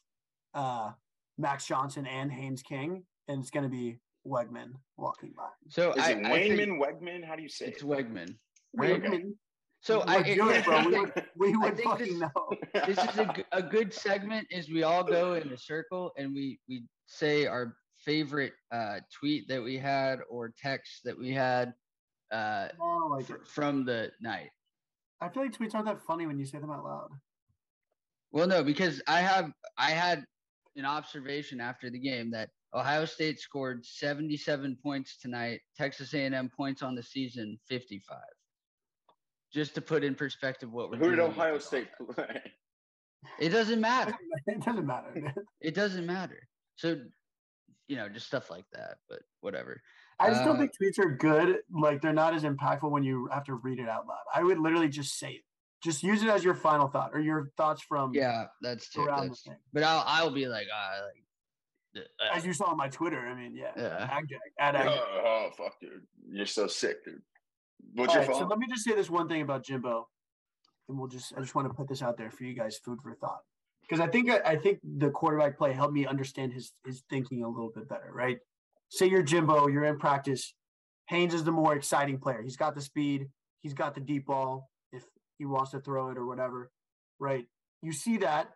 [0.54, 0.92] uh,
[1.38, 5.50] Max Johnson and Haynes King, and it's gonna be Weigman walking by.
[5.70, 7.26] So is I, it Wayman Weigman?
[7.26, 7.74] How do you say it?
[7.74, 7.88] it's it?
[7.88, 8.36] Weigman?
[8.78, 9.34] Weigman.
[9.82, 10.84] So I, it, bro.
[10.84, 12.50] We would, we would fucking this, know.
[12.88, 14.48] This is a, a good segment.
[14.50, 19.48] Is we all go in a circle and we we say our favorite uh, tweet
[19.48, 21.74] that we had or text that we had
[22.32, 24.50] uh, oh, like f- from the night.
[25.22, 27.10] I feel like tweets aren't that funny when you say them out loud.
[28.32, 30.26] Well, no, because I have I had
[30.76, 35.62] an observation after the game that Ohio State scored 77 points tonight.
[35.78, 38.18] Texas A&M points on the season 55.
[39.54, 40.98] Just to put in perspective what we're.
[40.98, 42.42] Who did Ohio State play?
[43.40, 44.14] It doesn't matter.
[44.48, 45.34] it doesn't matter.
[45.62, 46.48] it doesn't matter.
[46.76, 47.00] So,
[47.88, 48.98] you know, just stuff like that.
[49.10, 49.82] But whatever.
[50.20, 51.58] I just uh, don't think tweets are good.
[51.72, 54.24] Like they're not as impactful when you have to read it out loud.
[54.34, 55.44] I would literally just say it.
[55.84, 58.14] Just use it as your final thought or your thoughts from.
[58.14, 59.06] Yeah, that's true.
[59.08, 61.26] That's, but I'll I'll be like, uh, like
[62.34, 63.72] as you saw on my Twitter, I mean, yeah.
[63.78, 64.20] yeah.
[64.60, 66.02] Ag- oh, oh, fuck, dude.
[66.30, 67.22] You're so sick, dude.
[67.94, 70.08] What's All your right, So let me just say this one thing about Jimbo.
[70.88, 73.00] And we'll just I just want to put this out there for you guys, food
[73.02, 73.40] for thought.
[73.82, 77.50] Because I think I think the quarterback play helped me understand his his thinking a
[77.50, 78.38] little bit better, right?
[78.90, 80.54] Say you're Jimbo, you're in practice.
[81.08, 82.42] Haynes is the more exciting player.
[82.42, 83.28] He's got the speed,
[83.62, 84.75] he's got the deep ball if
[85.38, 86.72] he wants to throw it or whatever,
[87.20, 87.46] right?
[87.82, 88.52] You see that,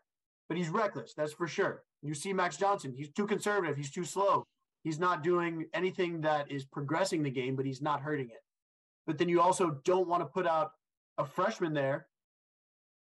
[0.47, 1.83] but he's reckless, that's for sure.
[2.01, 4.45] You see Max Johnson, he's too conservative, he's too slow.
[4.83, 8.41] He's not doing anything that is progressing the game, but he's not hurting it.
[9.05, 10.71] But then you also don't want to put out
[11.17, 12.07] a freshman there,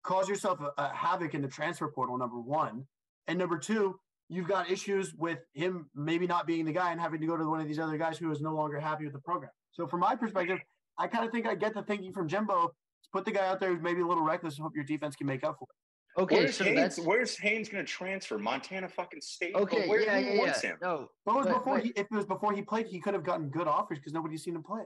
[0.02, 2.86] cause yourself a, a havoc in the transfer portal, number one.
[3.26, 3.98] And number two,
[4.28, 7.48] you've got issues with him maybe not being the guy and having to go to
[7.48, 9.50] one of these other guys who is no longer happy with the program.
[9.72, 10.58] So from my perspective,
[10.98, 12.74] I kind of think I get the thinking from Jimbo.
[13.14, 15.28] Put the guy out there who's maybe a little reckless and hope your defense can
[15.28, 16.20] make up for it.
[16.20, 18.38] Okay, where's so Haynes, that's where's Haynes going to transfer?
[18.38, 19.54] Montana fucking State.
[19.54, 20.60] Okay, where, yeah, yeah, yeah.
[20.60, 20.76] Him?
[20.82, 21.90] No, but was but, before but, he.
[21.90, 24.56] If it was before he played, he could have gotten good offers because nobody's seen
[24.56, 24.82] him play.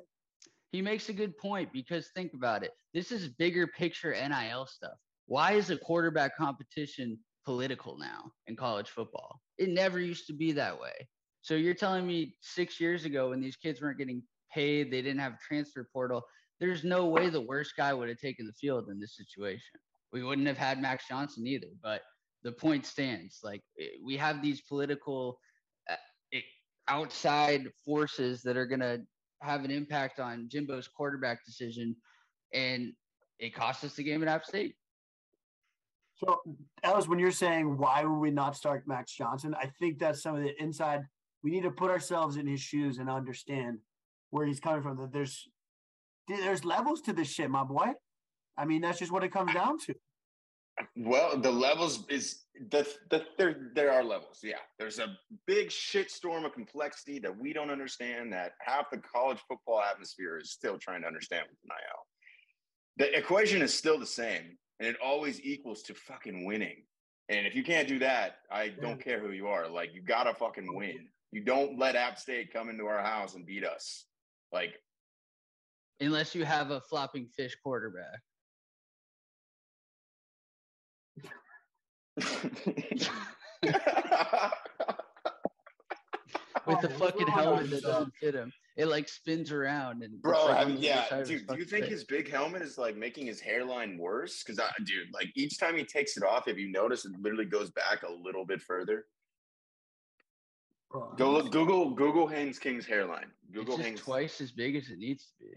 [0.73, 2.73] He makes a good point because think about it.
[2.93, 4.93] This is bigger picture NIL stuff.
[5.25, 9.41] Why is a quarterback competition political now in college football?
[9.57, 11.09] It never used to be that way.
[11.41, 15.21] So you're telling me six years ago when these kids weren't getting paid, they didn't
[15.21, 16.23] have a transfer portal.
[16.61, 19.81] There's no way the worst guy would have taken the field in this situation
[20.13, 21.69] we wouldn't have had Max Johnson either.
[21.83, 22.03] But
[22.43, 23.41] the point stands.
[23.43, 23.63] Like
[24.03, 25.39] we have these political
[25.91, 26.39] uh,
[26.89, 29.01] outside forces that are going to
[29.43, 31.95] have an impact on Jimbo's quarterback decision,
[32.53, 32.93] and
[33.39, 34.75] it cost us the game at App State.
[36.17, 36.41] So,
[36.83, 40.35] Ellis, when you're saying why would we not start Max Johnson, I think that's some
[40.35, 41.03] of the inside.
[41.45, 43.79] We need to put ourselves in his shoes and understand
[44.31, 44.97] where he's coming from.
[44.97, 45.49] That there's
[46.29, 47.93] there's levels to this shit, my boy.
[48.57, 49.95] I mean, that's just what it comes down to.
[50.97, 54.41] Well, the levels is the, the there there are levels.
[54.43, 58.33] Yeah, there's a big shitstorm of complexity that we don't understand.
[58.33, 63.07] That half the college football atmosphere is still trying to understand with NIL.
[63.07, 66.85] The equation is still the same, and it always equals to fucking winning.
[67.29, 69.69] And if you can't do that, I don't care who you are.
[69.69, 71.09] Like you gotta fucking win.
[71.31, 74.07] You don't let App State come into our house and beat us.
[74.53, 74.75] Like
[76.01, 78.21] unless you have a flopping fish quarterback.
[86.67, 88.53] With the fucking helmet that doesn't fit him.
[88.77, 90.47] It like spins around and bro.
[90.47, 91.47] Like I mean, yeah, dude.
[91.47, 91.93] Do you think face.
[91.93, 94.43] his big helmet is like making his hairline worse?
[94.45, 97.47] Because I, dude, like each time he takes it off, if you notice, it literally
[97.47, 99.07] goes back a little bit further.
[100.91, 103.31] Bro, Go look, Google Google Haynes King's hairline.
[103.53, 105.53] Google it's Haynes twice as big as it needs to be.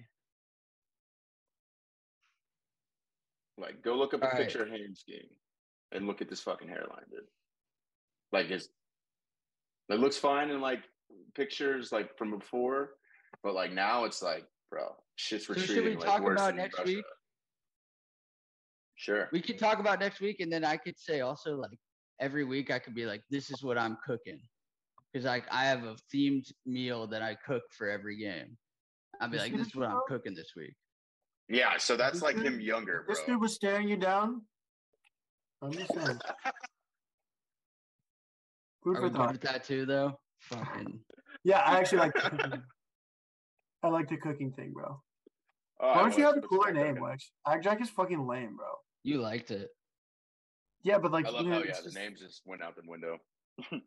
[3.61, 4.41] Like, go look up All a right.
[4.41, 5.27] picture of Haynes King
[5.91, 7.21] and look at this fucking hairline, dude.
[8.31, 8.69] Like it's
[9.89, 10.83] it looks fine in like
[11.35, 12.91] pictures like from before,
[13.43, 15.67] but like now it's like, bro, shit's retreating.
[15.67, 16.95] So should we like, talk about next Russia.
[16.95, 17.05] week?
[18.95, 19.29] Sure.
[19.31, 21.77] We could talk about next week, and then I could say also like
[22.19, 24.39] every week I could be like, this is what I'm cooking,
[25.11, 28.57] because like I have a themed meal that I cook for every game.
[29.19, 30.73] I'll be like, this is what I'm cooking this week.
[31.51, 33.13] Yeah, so that's like him younger, bro.
[33.13, 34.41] This dude was staring you down.
[35.61, 36.17] I'm just saying.
[38.83, 39.31] Food Are for thought.
[39.33, 40.17] with that too, though.
[40.39, 40.99] Fucking.
[41.43, 42.13] Yeah, I actually like.
[42.13, 42.61] The.
[43.81, 45.01] I like the cooking thing, bro.
[45.79, 47.23] Oh, Why don't you have a cooler name, Wex?
[47.63, 48.67] Jack is fucking lame, bro.
[49.03, 49.69] You liked it.
[50.83, 53.17] Yeah, but like I love how yeah, the names just went out the window.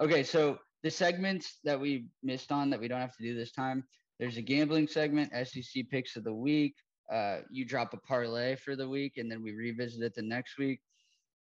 [0.00, 3.52] okay, so the segments that we missed on that we don't have to do this
[3.52, 3.84] time.
[4.20, 6.74] There's a gambling segment, SEC picks of the week.
[7.10, 10.58] Uh, you drop a parlay for the week, and then we revisit it the next
[10.58, 10.80] week.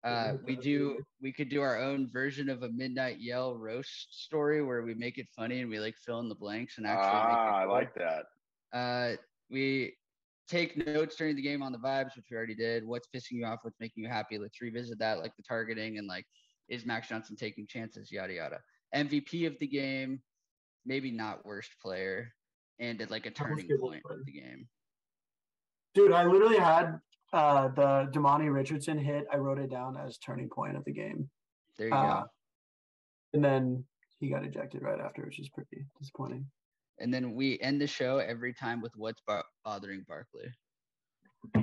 [0.05, 4.63] Uh, we do we could do our own version of a midnight yell roast story
[4.63, 7.09] where we make it funny and we like fill in the blanks and actually.
[7.11, 8.27] Ah, I like that.
[8.73, 9.17] Uh,
[9.51, 9.97] we
[10.49, 12.87] take notes during the game on the vibes, which we already did.
[12.87, 13.59] What's pissing you off?
[13.63, 14.39] What's making you happy?
[14.39, 16.27] Let's revisit that, like the targeting and like
[16.69, 18.13] is Max Johnson taking chances?
[18.13, 18.61] Yada yada.
[18.95, 20.23] MVP of the game,
[20.87, 22.33] maybe not worst player,
[22.79, 24.69] and at like a turning point of the game.
[25.95, 26.99] Dude, I literally had
[27.33, 29.27] uh, the Demani Richardson hit.
[29.33, 31.29] I wrote it down as turning point of the game.
[31.77, 32.27] There you uh, go.
[33.35, 33.85] And then
[34.21, 36.47] he got ejected right after, which is pretty disappointing.
[37.01, 40.53] And then we end the show every time with what's bar- bothering Barkley.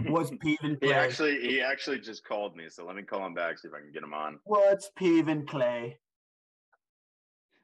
[0.07, 0.87] What's peeving Clay?
[0.87, 3.73] He actually he actually just called me, so let me call him back see if
[3.73, 4.39] I can get him on.
[4.45, 5.99] What's peeving Clay?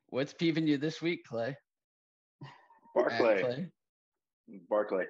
[0.08, 1.56] What's peeving you this week, Clay?
[2.96, 3.68] Barclay.
[4.70, 5.06] Barclay.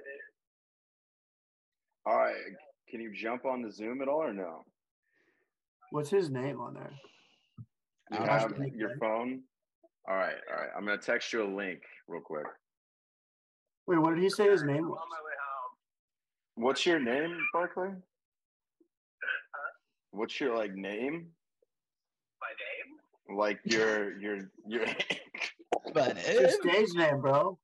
[2.05, 2.35] All right.
[2.89, 4.63] Can you jump on the Zoom at all or no?
[5.91, 6.91] What's his name on there?
[8.11, 9.41] You uh, have your phone?
[10.07, 10.69] All right, all right.
[10.75, 12.45] I'm gonna text you a link real quick.
[13.87, 14.99] Wait, what did he say his name was?
[16.55, 17.91] What's your name, Barclay?
[20.11, 21.27] What's your like name?
[22.41, 22.51] My
[23.29, 23.37] name?
[23.37, 24.85] Like your your your.
[25.93, 27.57] but it's your stage name, bro.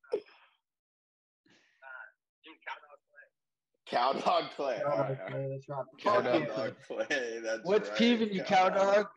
[3.90, 4.80] Cow dog play.
[4.84, 5.50] Cow dog play.
[5.50, 5.86] That's right.
[6.00, 7.40] Cow dog play.
[7.42, 7.98] That's What's right.
[7.98, 9.08] peeving you, cow dog?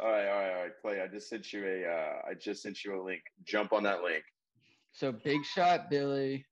[0.00, 0.72] All right, all right, all right.
[0.80, 1.00] Play.
[1.00, 1.84] I just sent you a.
[1.88, 3.20] Uh, I just sent you a link.
[3.44, 4.22] Jump on that link.
[4.92, 6.46] So big shot, Billy.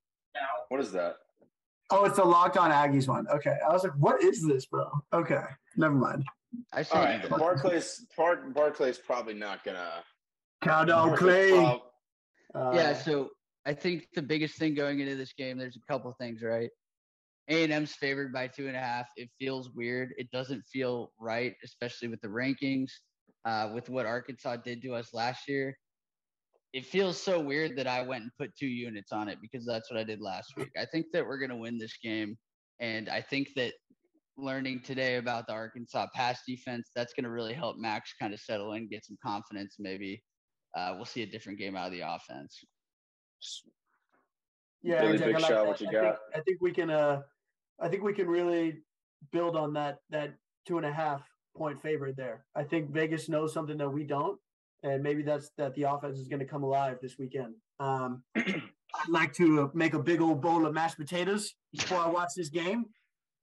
[0.68, 1.16] What is that?
[1.90, 3.26] Oh, it's the Locked On Aggies one.
[3.28, 5.42] Okay, I was like, "What is this, bro?" Okay,
[5.76, 6.24] never mind.
[6.72, 7.28] I all right.
[7.28, 8.06] Barclays.
[8.16, 10.04] Bar- Barclays probably not gonna.
[10.62, 11.81] Cowdell Clay.
[12.55, 12.94] Uh, yeah.
[12.94, 13.31] So
[13.66, 16.70] I think the biggest thing going into this game, there's a couple things, right?
[17.49, 19.07] A and M's favored by two and a half.
[19.16, 20.14] It feels weird.
[20.18, 22.90] It doesn't feel right, especially with the rankings
[23.44, 25.77] uh, with what Arkansas did to us last year.
[26.73, 29.90] It feels so weird that I went and put two units on it because that's
[29.90, 30.70] what I did last week.
[30.79, 32.37] I think that we're going to win this game.
[32.79, 33.73] And I think that
[34.37, 38.40] learning today about the Arkansas pass defense, that's going to really help Max kind of
[38.40, 39.77] settle in, get some confidence.
[39.81, 40.23] Maybe
[40.74, 42.64] uh, we'll see a different game out of the offense.
[44.83, 45.66] Yeah, really big shot.
[45.66, 46.02] What you I got?
[46.02, 46.90] Think, I think we can.
[46.90, 47.22] Uh,
[47.80, 48.83] I think we can really
[49.33, 50.35] build on that that
[50.66, 51.22] two and a half
[51.56, 52.44] point favorite there.
[52.54, 54.38] I think Vegas knows something that we don't,
[54.83, 57.54] and maybe that's that the offense is going to come alive this weekend.
[57.78, 62.09] Um, I'd like to uh, make a big old bowl of mashed potatoes before I
[62.09, 62.87] watch this game,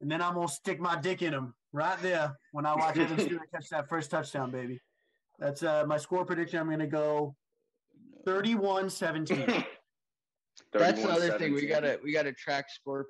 [0.01, 3.19] and then I'm gonna stick my dick in them right there when I watch Evan
[3.19, 4.79] Stewart catch that first touchdown, baby.
[5.39, 6.59] That's uh, my score prediction.
[6.59, 7.35] I'm going to go
[8.25, 9.65] 31-17.
[10.73, 13.05] That's another thing we gotta we gotta track score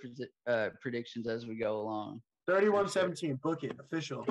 [0.47, 2.21] uh, predictions as we go along.
[2.49, 3.41] 31-17.
[3.41, 4.25] Book it official.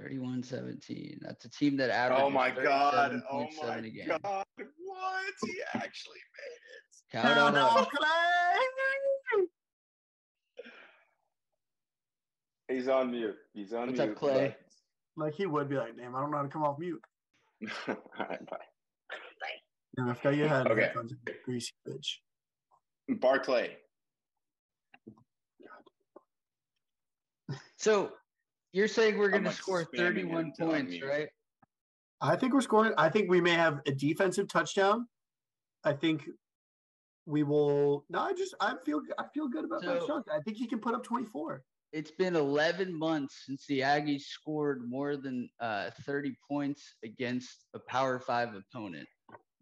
[0.00, 1.18] 31 17.
[1.20, 2.22] That's a team that averaged.
[2.22, 3.20] Oh my God.
[3.30, 4.44] Oh my God.
[4.56, 5.34] What?
[5.44, 7.22] He actually made it.
[7.22, 7.90] Count on up.
[7.90, 8.08] Clay.
[12.68, 13.36] He's on mute.
[13.52, 14.10] He's on What's mute.
[14.10, 14.56] up, Clay?
[15.20, 17.02] Like he would be like, damn, I don't know how to come off mute.
[17.88, 18.56] All right, bye.
[19.98, 20.66] Yeah, I've got your head.
[20.68, 20.90] Okay.
[21.44, 23.18] Greasy bitch.
[23.20, 23.76] Barclay.
[27.76, 28.12] So
[28.72, 31.28] you're saying we're going to score 31 points, right?
[32.20, 32.92] I think we're scoring.
[32.98, 35.06] I think we may have a defensive touchdown.
[35.82, 36.28] I think
[37.26, 38.04] we will.
[38.10, 40.24] No, I just I feel I feel good about so, shot.
[40.32, 41.62] I think he can put up 24.
[41.92, 47.80] It's been 11 months since the Aggies scored more than uh, 30 points against a
[47.80, 49.08] Power Five opponent.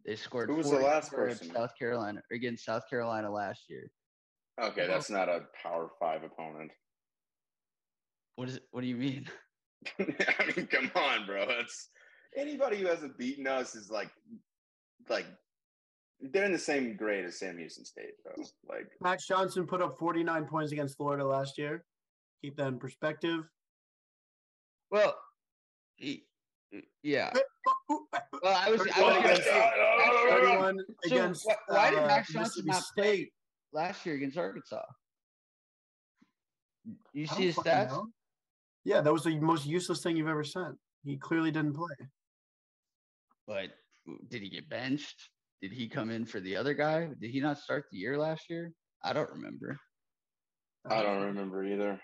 [0.05, 0.51] They scored.
[0.51, 1.51] Who was the last person?
[1.55, 3.91] South Carolina against South Carolina last year.
[4.61, 6.71] Okay, that's not a Power Five opponent.
[8.37, 8.63] What is it?
[8.73, 9.27] What do you mean?
[9.99, 11.47] I mean, come on, bro.
[11.47, 11.89] That's
[12.37, 14.11] anybody who hasn't beaten us is like,
[15.09, 15.27] like
[16.21, 18.45] they're in the same grade as Sam Houston State, bro.
[18.69, 21.85] Like Max Johnson put up 49 points against Florida last year.
[22.43, 23.45] Keep that in perspective.
[24.91, 25.17] Well,
[27.03, 27.33] yeah.
[27.89, 29.71] Well, I was, I was against, say,
[30.31, 31.47] 31 so against.
[31.47, 33.31] Why, why did uh, Max Johnson not play
[33.73, 34.83] last year against Arkansas?
[37.13, 37.91] You see his stats?
[37.91, 38.07] Know.
[38.85, 40.77] Yeah, that was the most useless thing you've ever sent.
[41.05, 41.95] He clearly didn't play.
[43.47, 43.71] But
[44.29, 45.31] did he get benched?
[45.61, 47.09] Did he come in for the other guy?
[47.21, 48.73] Did he not start the year last year?
[49.03, 49.79] I don't remember.
[50.89, 52.01] I don't remember either.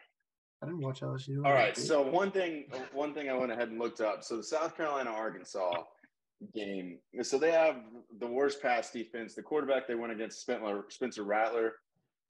[0.64, 1.44] I didn't watch LSU.
[1.44, 1.76] All right.
[1.76, 4.24] So one thing, one thing I went ahead and looked up.
[4.24, 5.82] So the South Carolina Arkansas
[6.54, 6.98] game.
[7.22, 7.76] So they have
[8.18, 9.34] the worst pass defense.
[9.34, 11.74] The quarterback they went against Spencer Rattler,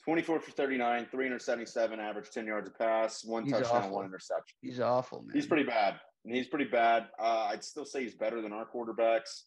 [0.05, 3.95] 24 for 39, 377 average, 10 yards a pass, one he's touchdown, awful.
[3.97, 4.57] one interception.
[4.61, 5.35] He's awful, man.
[5.35, 6.01] He's pretty bad.
[6.27, 7.09] He's pretty bad.
[7.19, 9.43] Uh, I'd still say he's better than our quarterbacks.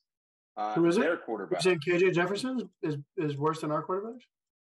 [0.56, 1.26] Uh, Who is their it?
[1.26, 1.64] quarterback?
[1.64, 4.22] You're saying KJ Jefferson is, is worse than our quarterbacks?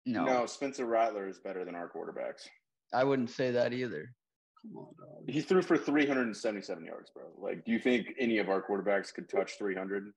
[0.07, 0.24] No.
[0.24, 2.46] No, Spencer Rattler is better than our quarterbacks.
[2.92, 4.11] I wouldn't say that either.
[4.62, 5.29] Come on, dog.
[5.29, 7.24] He threw for 377 yards, bro.
[7.38, 10.11] Like, do you think any of our quarterbacks could touch 300?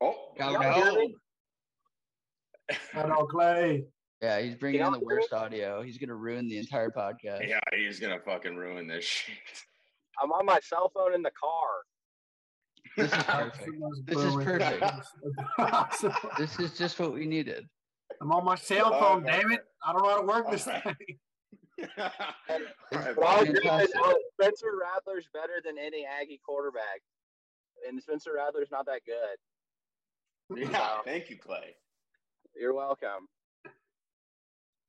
[0.00, 1.08] Oh, no.
[2.92, 3.84] Hello, Clay.
[4.22, 5.82] Yeah, he's bringing in the worst audio.
[5.82, 7.46] He's gonna ruin the entire podcast.
[7.46, 9.36] Yeah, he's gonna fucking ruin this shit.
[10.22, 11.68] I'm on my cell phone in the car.
[12.96, 13.70] This is perfect.
[14.06, 14.34] this is
[15.58, 16.38] perfect.
[16.38, 17.66] this is just what we needed.
[18.22, 19.60] I'm on my cell phone, oh, damn it.
[19.86, 20.82] I don't know how to work this right.
[20.82, 21.18] thing.
[21.96, 27.02] but all Spencer Rattler's better than any Aggie quarterback.
[27.86, 29.36] And Spencer Rattler's not that good.
[30.58, 31.76] Yeah, so, thank you, Clay.
[32.54, 33.28] You're welcome.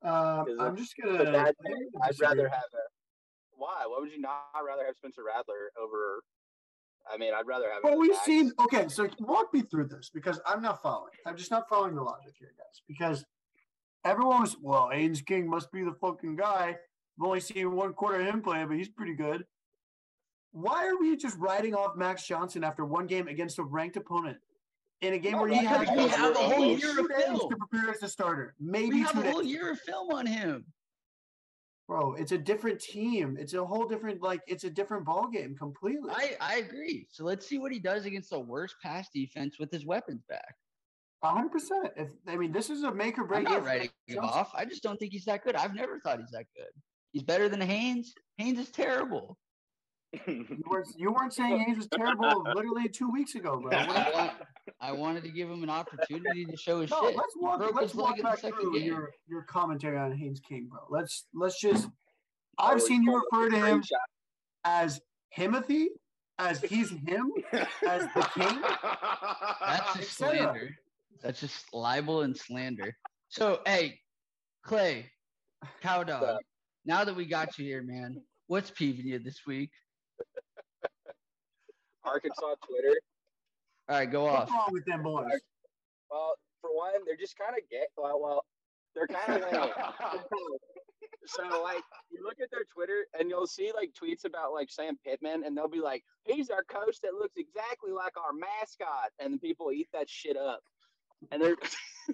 [0.03, 1.31] Um, I'm just gonna.
[1.31, 1.55] Bad,
[2.03, 2.85] I'd rather have a.
[3.51, 3.85] Why?
[3.87, 6.21] Why would you not rather have Spencer Rattler over?
[7.11, 7.83] I mean, I'd rather have.
[7.83, 8.51] Well, we've seen.
[8.59, 11.13] Okay, so walk me through this because I'm not following.
[11.25, 12.81] I'm just not following the logic here, guys.
[12.87, 13.25] Because
[14.07, 16.75] everyone was, well, Haynes King must be the fucking guy.
[17.19, 19.45] I've only seen one quarter of him play, but he's pretty good.
[20.51, 24.37] Why are we just writing off Max Johnson after one game against a ranked opponent?
[25.01, 27.55] in a game no, where he had we have a whole year of film to
[27.55, 28.55] prepare as a starter.
[28.59, 30.65] Maybe we have a whole year of film on him.
[31.87, 33.37] Bro, it's a different team.
[33.39, 36.11] It's a whole different like it's a different ball game completely.
[36.13, 37.07] I I agree.
[37.11, 40.55] So let's see what he does against the worst pass defense with his weapons back.
[41.23, 41.91] Hundred percent.
[41.95, 43.47] If I mean this is a make or break.
[43.47, 44.51] I'm not writing him off.
[44.55, 45.55] I just don't think he's that good.
[45.55, 46.71] I've never thought he's that good.
[47.11, 48.13] He's better than Haynes.
[48.37, 49.37] Haynes is terrible
[50.27, 53.71] you, weren't, you weren't saying Haynes was terrible literally two weeks ago, bro.
[54.79, 57.17] I wanted to give him an opportunity to show his no, shit.
[57.17, 60.79] Let's walk, let's walk back through your, your commentary on Haynes King, bro.
[60.89, 61.89] Let's let's just.
[62.57, 63.83] I've seen you refer to him
[64.63, 65.01] as
[65.37, 65.87] Himothy,
[66.39, 67.31] as he's him,
[67.85, 68.61] as the king.
[69.61, 70.75] That's just slander.
[71.21, 72.95] That's just libel and slander.
[73.29, 73.99] So, hey,
[74.63, 75.11] Clay,
[75.81, 76.37] cow dog.
[76.85, 79.71] Now that we got you here, man, what's peeving you this week?
[82.03, 82.95] Arkansas Twitter.
[83.89, 84.39] All right, go off.
[84.39, 85.41] What's wrong with them boys?
[86.09, 87.85] Well, for one, they're just kind of gay.
[87.97, 88.45] Well, well,
[88.95, 89.69] they're kind of lame.
[91.25, 94.97] so, like, you look at their Twitter and you'll see like tweets about like Sam
[95.05, 99.33] Pittman, and they'll be like, "He's our coach that looks exactly like our mascot," and
[99.33, 100.61] the people eat that shit up.
[101.31, 101.55] And they're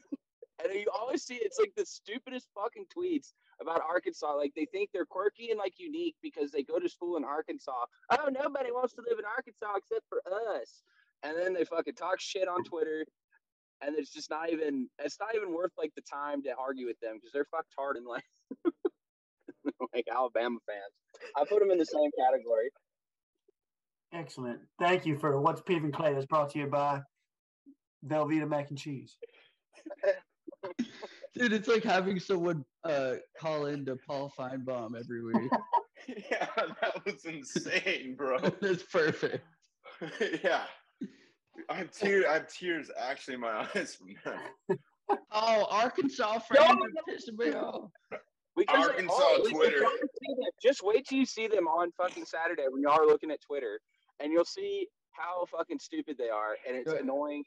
[0.64, 4.36] and you always see it's like the stupidest fucking tweets about Arkansas.
[4.36, 7.86] Like they think they're quirky and like unique because they go to school in Arkansas.
[8.12, 10.22] Oh, nobody wants to live in Arkansas except for
[10.58, 10.84] us.
[11.24, 13.06] And then they fucking talk shit on Twitter.
[13.82, 17.00] And it's just not even it's not even worth like the time to argue with
[17.00, 18.24] them because they're fucked hard in life.
[19.94, 20.94] like Alabama fans.
[21.36, 22.70] I put them in the same category.
[24.14, 24.60] Excellent.
[24.80, 27.02] Thank you for what's Peeve and Clay that's brought to you by
[28.08, 29.18] Velveeta mac and cheese.
[31.36, 35.52] Dude, it's like having someone uh, call into Paul Finebaum every week.
[36.08, 36.48] yeah,
[36.82, 38.38] that was insane, bro.
[38.62, 39.44] That's perfect.
[40.44, 40.64] yeah.
[41.70, 42.26] I have tears.
[42.30, 44.80] I have tears actually in my eyes from that.
[45.32, 47.90] Oh, Arkansas friends no, pissing me off.
[48.56, 49.86] Because Arkansas oh, Twitter.
[50.62, 53.80] Just wait till you see them on fucking Saturday when y'all are looking at Twitter,
[54.20, 57.02] and you'll see how fucking stupid they are, and it's Good.
[57.02, 57.44] annoying.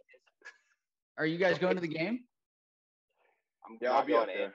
[1.18, 2.20] Are you guys going to the game?
[3.66, 4.54] I'm yeah, I'll be out there.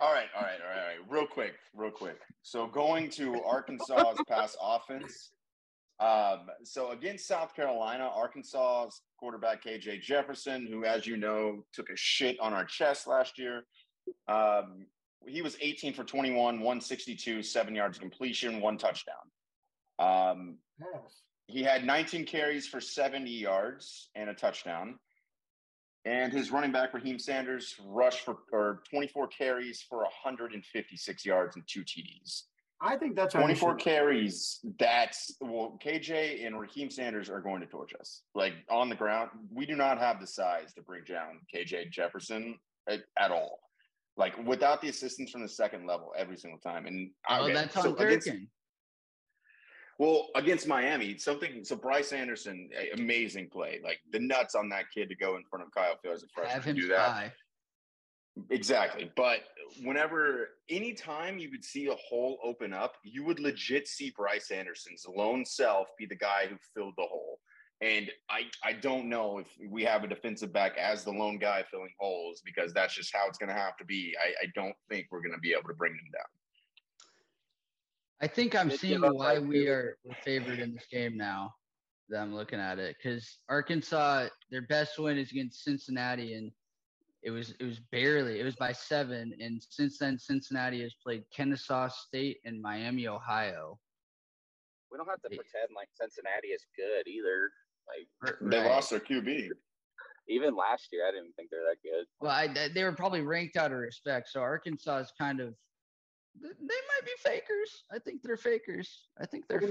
[0.00, 1.10] All right, all right, all right, all right.
[1.10, 2.18] Real quick, real quick.
[2.42, 5.32] So going to Arkansas's pass offense.
[6.00, 11.96] Um, so against South Carolina, Arkansas's quarterback KJ Jefferson, who, as you know, took a
[11.96, 13.64] shit on our chest last year.
[14.28, 14.86] Um,
[15.26, 19.14] he was 18 for 21, 162, seven yards completion, one touchdown.
[19.98, 21.22] Um, yes.
[21.46, 24.98] He had 19 carries for 70 yards and a touchdown.
[26.06, 31.64] And his running back, Raheem Sanders, rushed for or 24 carries for 156 yards and
[31.66, 32.42] two TDs.
[32.80, 34.60] I think that's 24 carries.
[34.78, 38.22] That's well, KJ and Raheem Sanders are going to torch us.
[38.34, 42.58] Like on the ground, we do not have the size to bring down KJ Jefferson
[42.88, 43.60] at, at all.
[44.18, 46.86] Like without the assistance from the second level every single time.
[46.86, 48.30] And oh, okay, that's on so against,
[49.98, 51.64] well, against Miami, something.
[51.64, 53.80] So Bryce Anderson, amazing play.
[53.82, 56.32] Like the nuts on that kid to go in front of Kyle Fields as a
[56.32, 56.54] freshman.
[56.54, 57.32] Have him do that.
[58.50, 59.12] Exactly.
[59.16, 59.40] But
[59.82, 65.06] whenever, anytime you would see a hole open up, you would legit see Bryce Anderson's
[65.08, 67.38] lone self be the guy who filled the hole.
[67.80, 71.64] And I, I don't know if we have a defensive back as the lone guy
[71.70, 74.14] filling holes because that's just how it's going to have to be.
[74.20, 76.26] I, I don't think we're going to be able to bring them down.
[78.24, 81.52] I think I'm seeing why we are favored in this game now
[82.08, 86.50] that I'm looking at it because Arkansas, their best win is against Cincinnati, and
[87.22, 91.24] it was it was barely it was by seven, and since then Cincinnati has played
[91.36, 93.78] Kennesaw State and Miami, Ohio.
[94.90, 97.50] We don't have to pretend like Cincinnati is good either.
[97.86, 98.70] Like they right.
[98.70, 99.50] lost their QB.
[100.28, 102.06] Even last year, I didn't think they're that good.
[102.22, 104.30] Well, I, they were probably ranked out of respect.
[104.30, 105.52] So Arkansas is kind of
[106.40, 107.84] they might be fakers.
[107.92, 109.08] I think they're fakers.
[109.20, 109.62] I think they're.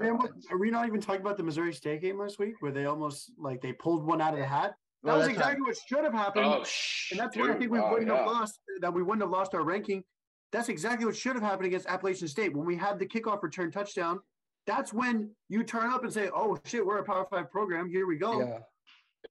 [0.52, 3.32] are we not even talking about the Missouri State game last week, where they almost
[3.38, 4.76] like they pulled one out of the hat?
[5.04, 5.68] That well, was exactly not...
[5.68, 6.64] what should have happened, oh,
[7.12, 8.18] and that's why I think we oh, wouldn't yeah.
[8.18, 8.60] have lost.
[8.82, 10.04] That we wouldn't have lost our ranking.
[10.52, 13.72] That's exactly what should have happened against Appalachian State when we had the kickoff return
[13.72, 14.20] touchdown.
[14.66, 17.90] That's when you turn up and say, "Oh shit, we're a Power Five program.
[17.90, 18.60] Here we go." Yeah.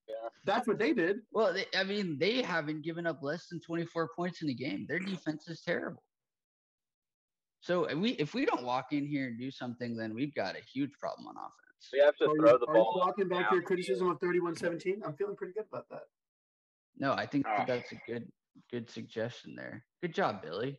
[0.07, 0.29] Yeah.
[0.45, 1.17] That's what they did.
[1.31, 4.85] Well, they, I mean, they haven't given up less than 24 points in a game.
[4.87, 6.03] Their defense is terrible.
[7.63, 10.55] So if we if we don't walk in here and do something, then we've got
[10.57, 11.89] a huge problem on offense.
[11.93, 12.95] We have to throw the ball.
[12.97, 14.97] walking back your criticism of 31-17?
[15.05, 16.03] I'm feeling pretty good about that.
[16.97, 17.63] No, I think oh.
[17.65, 18.29] that's a good
[18.69, 19.85] good suggestion there.
[20.01, 20.77] Good job, Billy.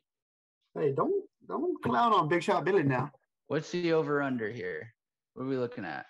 [0.79, 3.11] Hey, don't don't clown on Big Shot Billy now.
[3.47, 4.93] What's the over under here?
[5.33, 6.05] What are we looking at?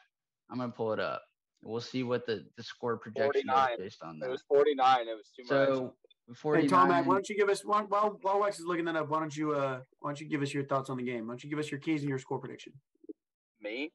[0.51, 1.23] I'm gonna pull it up.
[1.63, 3.69] We'll see what the, the score projection 49.
[3.73, 4.27] is based on that.
[4.27, 5.09] It was 49.
[5.09, 5.93] It was too so, much.
[6.33, 6.63] 49.
[6.63, 9.11] Hey, Tom, why don't you give us while while while Wex is looking that up?
[9.11, 11.27] Why don't you uh why don't you give us your thoughts on the game?
[11.27, 12.73] Why don't you give us your keys and your score prediction?
[13.61, 13.93] Me?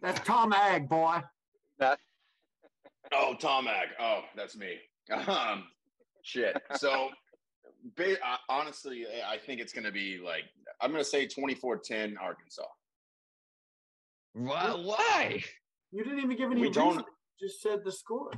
[0.00, 1.20] That's Tom Ag, boy.
[1.78, 1.98] That.
[3.12, 3.88] oh, Tom Ag.
[4.00, 4.76] Oh, that's me.
[5.28, 5.64] Um,
[6.22, 6.56] shit.
[6.76, 7.10] So,
[7.96, 10.44] ba- uh, honestly, I think it's going to be like
[10.80, 12.62] I'm going to say 24-10 Arkansas.
[14.34, 14.70] Why?
[14.70, 15.42] Why?
[15.92, 16.62] You didn't even give any.
[16.62, 16.82] We reason.
[16.82, 17.06] don't.
[17.40, 18.30] Just said the score.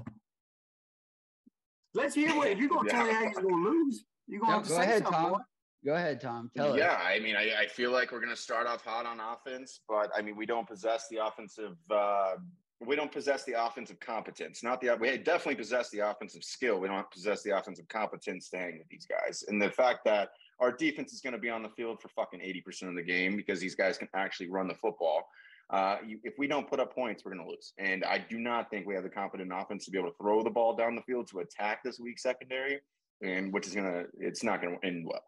[1.95, 2.93] Let's hear what if you're gonna yeah.
[2.93, 4.05] tell me how you're gonna lose.
[4.27, 5.37] You're gonna no, have to go say ahead, Tom.
[5.85, 6.51] Go ahead, Tom.
[6.57, 7.01] Tell yeah, us.
[7.05, 10.11] I mean, I, I, feel like we're going to start off hot on offense, but
[10.17, 11.77] I mean, we don't possess the offensive.
[11.91, 12.37] Uh,
[12.81, 14.63] we don't possess the offensive competence.
[14.63, 16.81] Not the we definitely possess the offensive skill.
[16.81, 19.45] We don't possess the offensive competence to hang with these guys.
[19.49, 22.41] And the fact that our defense is going to be on the field for fucking
[22.41, 25.25] eighty percent of the game because these guys can actually run the football.
[25.71, 27.73] Uh, you, if we don't put up points, we're going to lose.
[27.79, 30.43] And I do not think we have the confident offense to be able to throw
[30.43, 32.81] the ball down the field to attack this weak secondary,
[33.23, 35.25] and which is going to, it's not going to end well.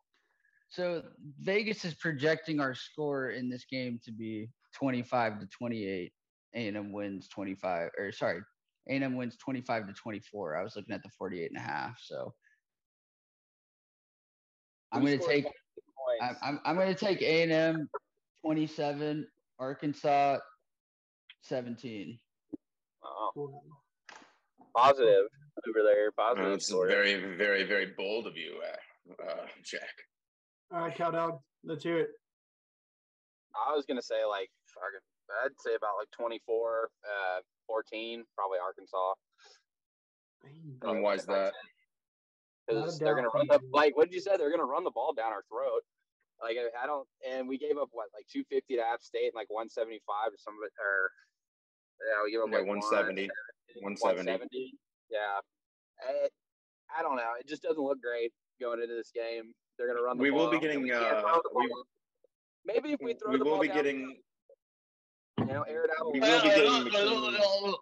[0.69, 1.03] So
[1.41, 6.13] Vegas is projecting our score in this game to be 25 to 28.
[6.55, 8.41] A&M wins 25, or sorry,
[8.89, 10.57] A&M wins 25 to 24.
[10.57, 11.99] I was looking at the 48 and a half.
[12.03, 12.33] So
[14.93, 15.47] I'm going to take,
[16.43, 17.89] I'm, I'm going to take A&M
[18.45, 19.27] 27
[19.59, 20.39] Arkansas
[21.43, 22.19] 17.
[23.03, 23.63] Wow.
[24.77, 25.27] Positive
[25.69, 26.13] over there.
[26.13, 26.51] Positive.
[26.51, 29.81] That's very, very, very bold of you, uh, uh, Jack.
[30.73, 32.09] All right, Cowdog, let's hear it.
[33.55, 34.51] I was gonna say like
[35.45, 39.15] I'd say about like 24, uh, 14, probably Arkansas.
[40.83, 41.53] And why is that?
[42.69, 44.37] Because they're gonna run the like what did you say?
[44.37, 45.83] They're gonna run the ball down our throat.
[46.43, 49.49] Like I don't, and we gave up what like 250 to App State and like
[49.49, 51.11] 175 to some of it, or
[52.05, 53.29] yeah, we gave up yeah, like 170,
[53.81, 54.45] 170.
[54.45, 54.77] 170.
[55.09, 55.41] Yeah,
[56.05, 56.29] I,
[56.93, 57.41] I don't know.
[57.41, 59.53] It just doesn't look great going into this game.
[59.79, 60.19] They're going to run.
[60.19, 60.91] we will be getting.
[60.91, 61.73] Uh, we,
[62.65, 64.17] maybe if we throw we the will ball be down, getting.
[65.39, 66.13] You know, air it out.
[66.13, 66.43] We will
[66.85, 67.75] be getting.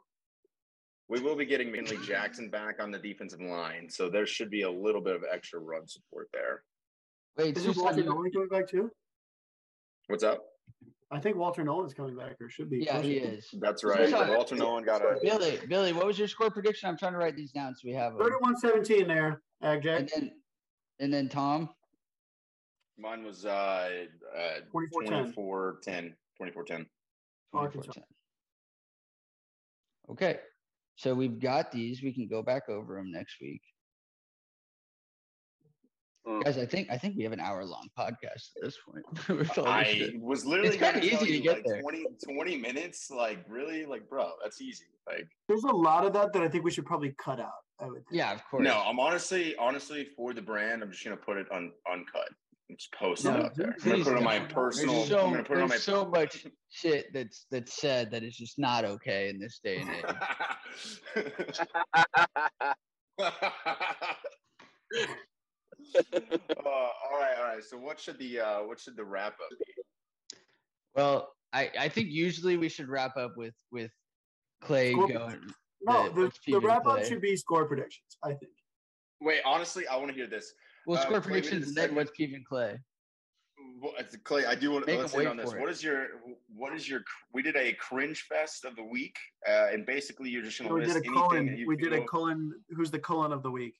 [1.09, 4.63] We will be getting McKinley Jackson back on the defensive line, so there should be
[4.63, 6.63] a little bit of extra run support there.
[7.37, 8.91] Wait, is Walter Nolen coming back too?
[10.07, 10.45] What's up?
[11.11, 12.79] I think Walter Nolen's coming back, or should be.
[12.79, 13.49] Yeah, he is.
[13.61, 14.11] That's right.
[14.29, 15.19] Walter Nolan got a.
[15.23, 16.89] Billy, Billy, what was your score prediction?
[16.89, 18.15] I'm trying to write these down so we have.
[18.15, 20.01] 31-17 there, Ag Jack.
[20.01, 20.31] And then,
[21.01, 21.71] and then Tom.
[22.99, 23.91] Mine was uh,
[24.37, 25.03] uh 24
[25.83, 26.15] 10.
[26.37, 26.87] 24 10.
[30.11, 30.39] Okay.
[30.97, 32.03] So we've got these.
[32.03, 33.63] We can go back over them next week.
[36.27, 36.43] Mm.
[36.43, 39.49] Guys, I think I think we have an hour long podcast at this point.
[39.67, 41.83] I was literally kind of easy to get like there.
[41.83, 44.87] 20, 20 minutes, like really, like bro, that's easy.
[45.07, 47.51] Like there's a lot of that that I think we should probably cut out.
[47.79, 48.07] I would think.
[48.13, 48.65] Yeah, of course.
[48.65, 52.29] No, I'm honestly, honestly, for the brand, I'm just gonna put it on uncut.
[52.71, 53.77] Just post no, it up there.
[53.85, 54.95] I'm gonna put it on my personal.
[54.95, 58.23] There's so, I'm gonna put it on my so much shit that's that's said that
[58.23, 59.91] is just not okay in this day and
[61.17, 61.61] age.
[65.95, 66.01] uh,
[66.65, 67.65] all right, all right.
[67.65, 69.83] So what should the uh, what should the wrap up be?
[70.95, 73.91] Well, I, I think usually we should wrap up with with
[74.63, 75.41] Clay Score- going.
[75.83, 78.17] No, the- the, the Peven wrap up should be score predictions.
[78.23, 78.53] I think.
[79.21, 80.53] Wait, honestly, I want to hear this.
[80.87, 82.79] We'll uh, score Clay, predictions and then segment- what's Peven Clay.
[83.81, 85.53] Well, it's- Clay, I do want to let's him wait on this.
[85.53, 85.61] it.
[85.61, 86.07] What is your
[86.55, 87.01] what is your
[87.33, 89.15] we did a cringe fest of the week,
[89.49, 91.57] uh, and basically you're just gonna we list did a anything Cullen.
[91.59, 92.53] you We did a feel- Cullen.
[92.71, 93.75] Who's the Cullen of the week?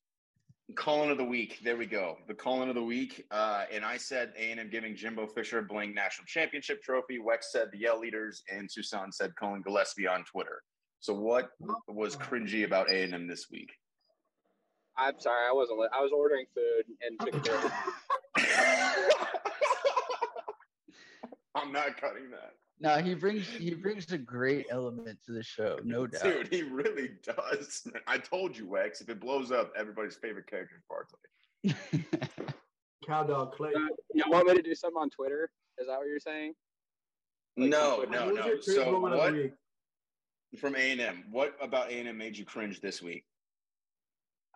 [0.77, 1.61] Colin of the week.
[1.63, 2.17] There we go.
[2.27, 3.25] The Colin of the week.
[3.31, 7.19] Uh, and I said A and M giving Jimbo Fisher a Bling national championship trophy.
[7.19, 10.63] Wex said the Yell leaders, and Susan said Colin Gillespie on Twitter.
[11.01, 11.51] So what
[11.87, 13.71] was cringy about A and M this week?
[14.97, 15.81] I'm sorry, I wasn't.
[15.81, 17.21] Li- I was ordering food and.
[21.57, 25.79] I'm not cutting that, No, he brings he brings a great element to the show,
[25.85, 26.23] no doubt.
[26.23, 26.49] dude.
[26.53, 27.87] He really does.
[28.07, 29.01] I told you, Wex.
[29.01, 32.49] If it blows up, everybody's favorite character is Barkley.
[33.07, 33.73] Cowdog Clay.
[33.75, 35.51] Uh, you want me to do something on Twitter?
[35.79, 36.55] Is that what you're saying?
[37.57, 38.61] Like No, no, no.
[38.61, 41.25] So moment of the what from A and M?
[41.31, 43.25] What about A and M made you cringe this week?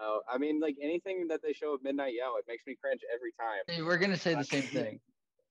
[0.01, 3.01] Oh, I mean, like anything that they show at Midnight Yell, it makes me cringe
[3.13, 3.87] every time.
[3.87, 5.01] We're gonna say the same thing.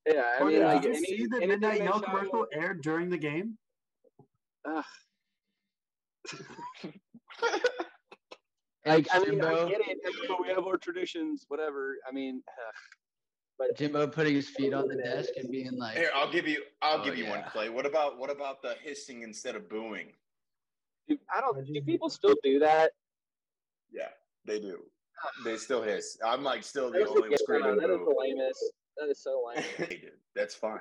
[0.08, 0.74] Yeah, I mean, yeah.
[0.74, 3.58] like Did you any, see the Midnight they Yell show- commercial aired during the game?
[4.66, 4.84] Ugh.
[8.86, 9.97] Like, I mean, Jimbo, I get it,
[10.30, 11.97] but we have our traditions, whatever.
[12.08, 12.74] I mean, ugh.
[13.60, 16.64] but Jimbo putting his feet on the desk and being like, Here, I'll give you.
[16.82, 17.49] I'll Oh, give you one, yeah.
[17.49, 17.68] Clay.
[17.68, 20.14] What about what about the hissing instead of booing?
[21.10, 21.66] dude, I don't.
[21.66, 22.91] Do people still do that?
[23.91, 24.08] Yeah,
[24.45, 24.80] they do.
[25.43, 26.18] They still hiss.
[26.26, 28.64] I'm like still the only one the- screaming that is the lamest.
[29.00, 29.64] That is so lame.
[29.78, 30.10] They do.
[30.36, 30.80] That's fine.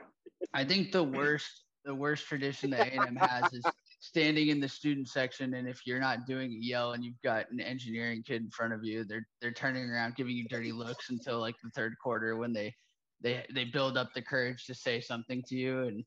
[0.54, 3.64] I think the worst the worst tradition that A&M has is
[4.00, 7.48] standing in the student section and if you're not doing it, yell and you've got
[7.52, 11.10] an engineering kid in front of you, they're they're turning around giving you dirty looks
[11.10, 12.74] until like the third quarter when they
[13.20, 16.04] they they build up the courage to say something to you and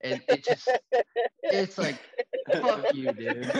[0.00, 0.68] it, it just
[1.42, 1.98] it's like
[2.52, 3.50] fuck you, dude.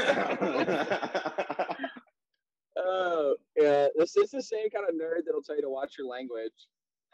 [2.77, 3.89] Oh, yeah.
[3.97, 6.53] This is the same kind of nerd that'll tell you to watch your language.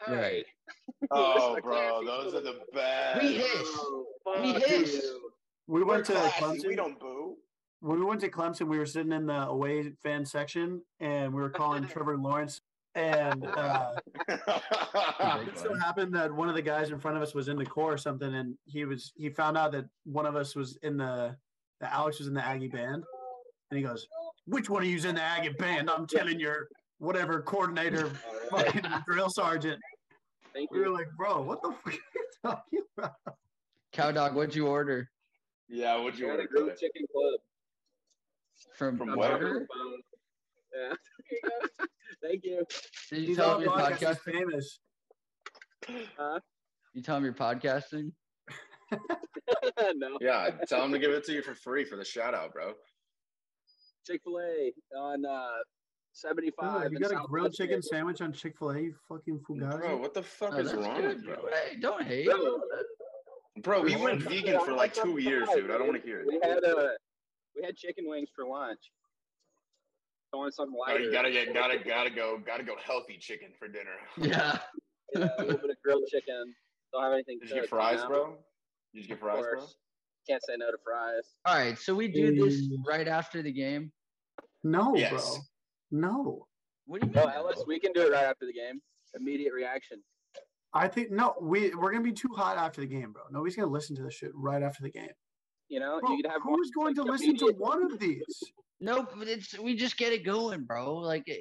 [0.07, 0.45] Right.
[1.11, 2.73] oh, bro, those are the Eastwood.
[2.73, 3.21] best.
[3.23, 3.47] We hiss.
[3.77, 4.05] Oh,
[4.41, 4.93] We hiss.
[5.03, 5.31] you.
[5.67, 6.43] We We're went to classy.
[6.43, 6.67] Clemson.
[6.67, 7.35] We don't boo.
[7.81, 11.41] when we went to Clemson, we were sitting in the away fan section, and we
[11.41, 12.61] were calling Trevor Lawrence.
[12.93, 13.93] And uh,
[14.27, 17.65] it so happened that one of the guys in front of us was in the
[17.65, 20.97] Corps or something, and he was he found out that one of us was in
[20.97, 21.35] the
[21.79, 23.03] that Alex was in the Aggie band,
[23.69, 24.07] and he goes,
[24.45, 25.89] "Which one of you's in the Aggie band?
[25.89, 26.67] I'm telling your
[26.99, 28.09] whatever coordinator,
[28.49, 29.79] fucking drill sergeant."
[30.53, 30.93] Thank We were you.
[30.93, 31.99] like, "Bro, what the fuck are you
[32.43, 33.13] talking about?"
[33.93, 35.09] Cow dog, what'd you order
[35.73, 37.39] yeah, what'd you I order, grilled chicken club.
[38.75, 39.29] from, From I'm where?
[39.29, 40.01] talking on the phone.
[40.73, 40.93] Yeah.
[41.29, 41.41] There you
[41.79, 41.85] go.
[42.27, 42.65] Thank you.
[43.09, 44.19] Did you He's tell him you're podcast.
[44.25, 44.79] He's famous.
[46.17, 46.39] Huh?
[46.93, 48.11] You tell him you're podcasting?
[49.95, 50.17] no.
[50.19, 52.73] Yeah, tell him to give it to you for free for the shout out, bro.
[54.05, 55.47] Chick Fil A on uh,
[56.13, 56.91] 75.
[56.91, 57.89] you got a South grilled West chicken Vegas.
[57.89, 59.79] sandwich on Chick Fil A, you fucking fugazi.
[59.79, 61.27] Bro, what the fuck Oh, is wrong with you?
[61.33, 61.35] bro.
[61.53, 62.25] Hey, don't hate.
[62.27, 62.61] Bro,
[63.63, 65.69] Bro, we went vegan for like two years, dude.
[65.71, 66.27] I don't want to hear it.
[66.27, 66.43] We it.
[66.45, 66.87] had uh,
[67.55, 68.79] we had chicken wings for lunch.
[70.33, 73.67] I want something Oh, you gotta get, gotta, gotta go, gotta go healthy chicken for
[73.67, 73.97] dinner.
[74.17, 74.57] Yeah.
[75.13, 76.53] Yeah, a little bit of grilled chicken.
[76.93, 77.39] Don't have anything.
[77.39, 78.07] Did you get fries, know?
[78.07, 78.37] bro?
[78.93, 79.65] Did you get fries, bro?
[80.29, 81.23] Can't say no to fries.
[81.45, 82.77] All right, so we do this Mm.
[82.87, 83.91] right after the game.
[84.63, 85.11] No, Yes.
[85.11, 85.41] bro.
[85.91, 86.47] No.
[86.85, 87.25] What do you No.
[87.25, 88.81] Ellis, we can do it right after the game.
[89.13, 90.01] Immediate reaction.
[90.73, 93.23] I think no, we we're gonna be too hot after the game, bro.
[93.29, 95.09] Nobody's gonna listen to this shit right after the game.
[95.67, 98.43] You know, Bro, you could have who's one, going to listen to one of these?
[98.81, 100.95] No, but it's we just get it going, bro.
[100.95, 101.37] Like eh,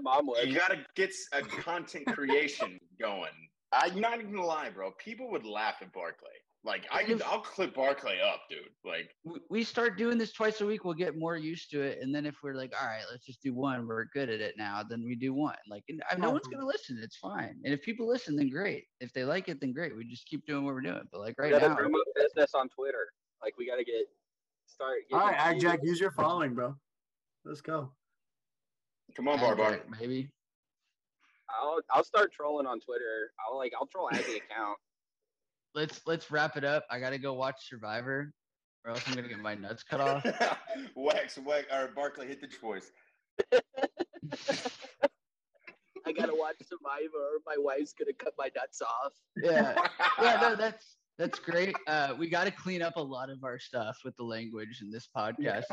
[0.00, 0.48] My mom would.
[0.48, 3.32] You gotta get a content creation going.
[3.72, 4.92] I'm not even gonna lie, bro.
[4.98, 6.30] People would laugh at Barclay.
[6.64, 8.60] Like I can, I'll clip Barclay up, dude.
[8.86, 11.98] Like we- we start doing this twice a week, we'll get more used to it.
[12.00, 14.54] And then if we're like, all right, let's just do one, we're good at it
[14.56, 15.56] now, then we do one.
[15.68, 16.98] Like and, no one's gonna listen.
[17.02, 17.60] It's fine.
[17.64, 18.84] And if people listen, then great.
[19.00, 19.94] If they like it, then great.
[19.94, 21.02] We just keep doing what we're doing.
[21.12, 23.08] But like right gotta now, promote business on Twitter.
[23.42, 24.06] Like we gotta get
[24.66, 25.00] start.
[25.12, 26.74] All right, Ag Jack, use your following, bro.
[27.44, 27.92] Let's go.
[29.14, 29.80] come on, Bar Bar.
[30.00, 30.30] Maybe.
[31.50, 33.32] I'll I'll start trolling on Twitter.
[33.46, 34.78] I'll like I'll troll Aggie account.
[35.74, 36.84] Let's let's wrap it up.
[36.90, 38.32] I gotta go watch Survivor,
[38.84, 40.24] or else I'm gonna get my nuts cut off.
[40.94, 42.92] wax, wax, or Barclay, hit the choice.
[46.06, 47.16] I gotta watch Survivor.
[47.16, 49.12] or My wife's gonna cut my nuts off.
[49.42, 49.74] Yeah.
[50.22, 51.74] yeah, no, that's that's great.
[51.86, 54.90] Uh, we got to clean up a lot of our stuff with the language in
[54.90, 55.64] this podcast.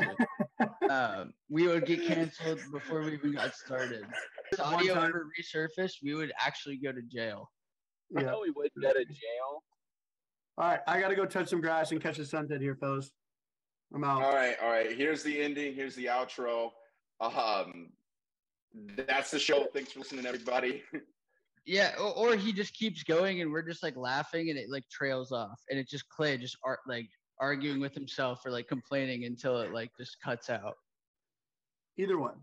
[0.88, 4.04] um, we would get canceled before we even got started.
[4.52, 7.50] If audio ever resurfaced, we would actually go to jail.
[8.10, 8.20] Yeah.
[8.20, 9.64] I know we would go to jail.
[10.58, 13.10] All right, I got to go touch some grass and catch the sunset here, fellas.
[13.94, 14.22] I'm out.
[14.22, 14.96] All right, all right.
[14.96, 15.74] Here's the ending.
[15.74, 16.70] Here's the outro.
[17.20, 17.90] Um,
[19.06, 19.66] that's the show.
[19.72, 20.82] Thanks for listening, everybody.
[21.64, 24.82] Yeah, or, or, he just keeps going, and we're just like laughing, and it like
[24.90, 29.26] trails off, and it just Clay just art like arguing with himself or like complaining
[29.26, 30.74] until it like just cuts out.
[31.98, 32.34] Either one.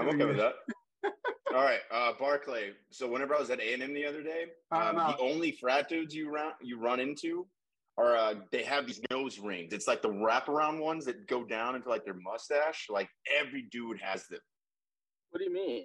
[0.00, 0.54] I'm okay with that.
[1.54, 2.72] All right, uh, Barclay.
[2.90, 5.88] So whenever I was at A and M the other day, um, the only frat
[5.88, 7.46] dudes you run you run into
[7.96, 9.72] are uh, they have these nose rings.
[9.72, 12.88] It's like the wraparound ones that go down into like their mustache.
[12.90, 13.08] Like
[13.40, 14.40] every dude has them.
[15.30, 15.84] What do you mean?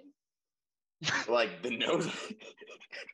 [1.28, 2.10] like the nose,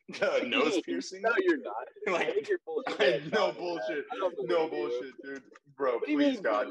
[0.19, 1.21] the nose piercing.
[1.21, 1.73] No, you're not.
[2.07, 3.31] Like, I think you're bullshit.
[3.33, 4.05] no bullshit.
[4.45, 5.43] No bullshit, dude.
[5.77, 6.67] Bro, please, God.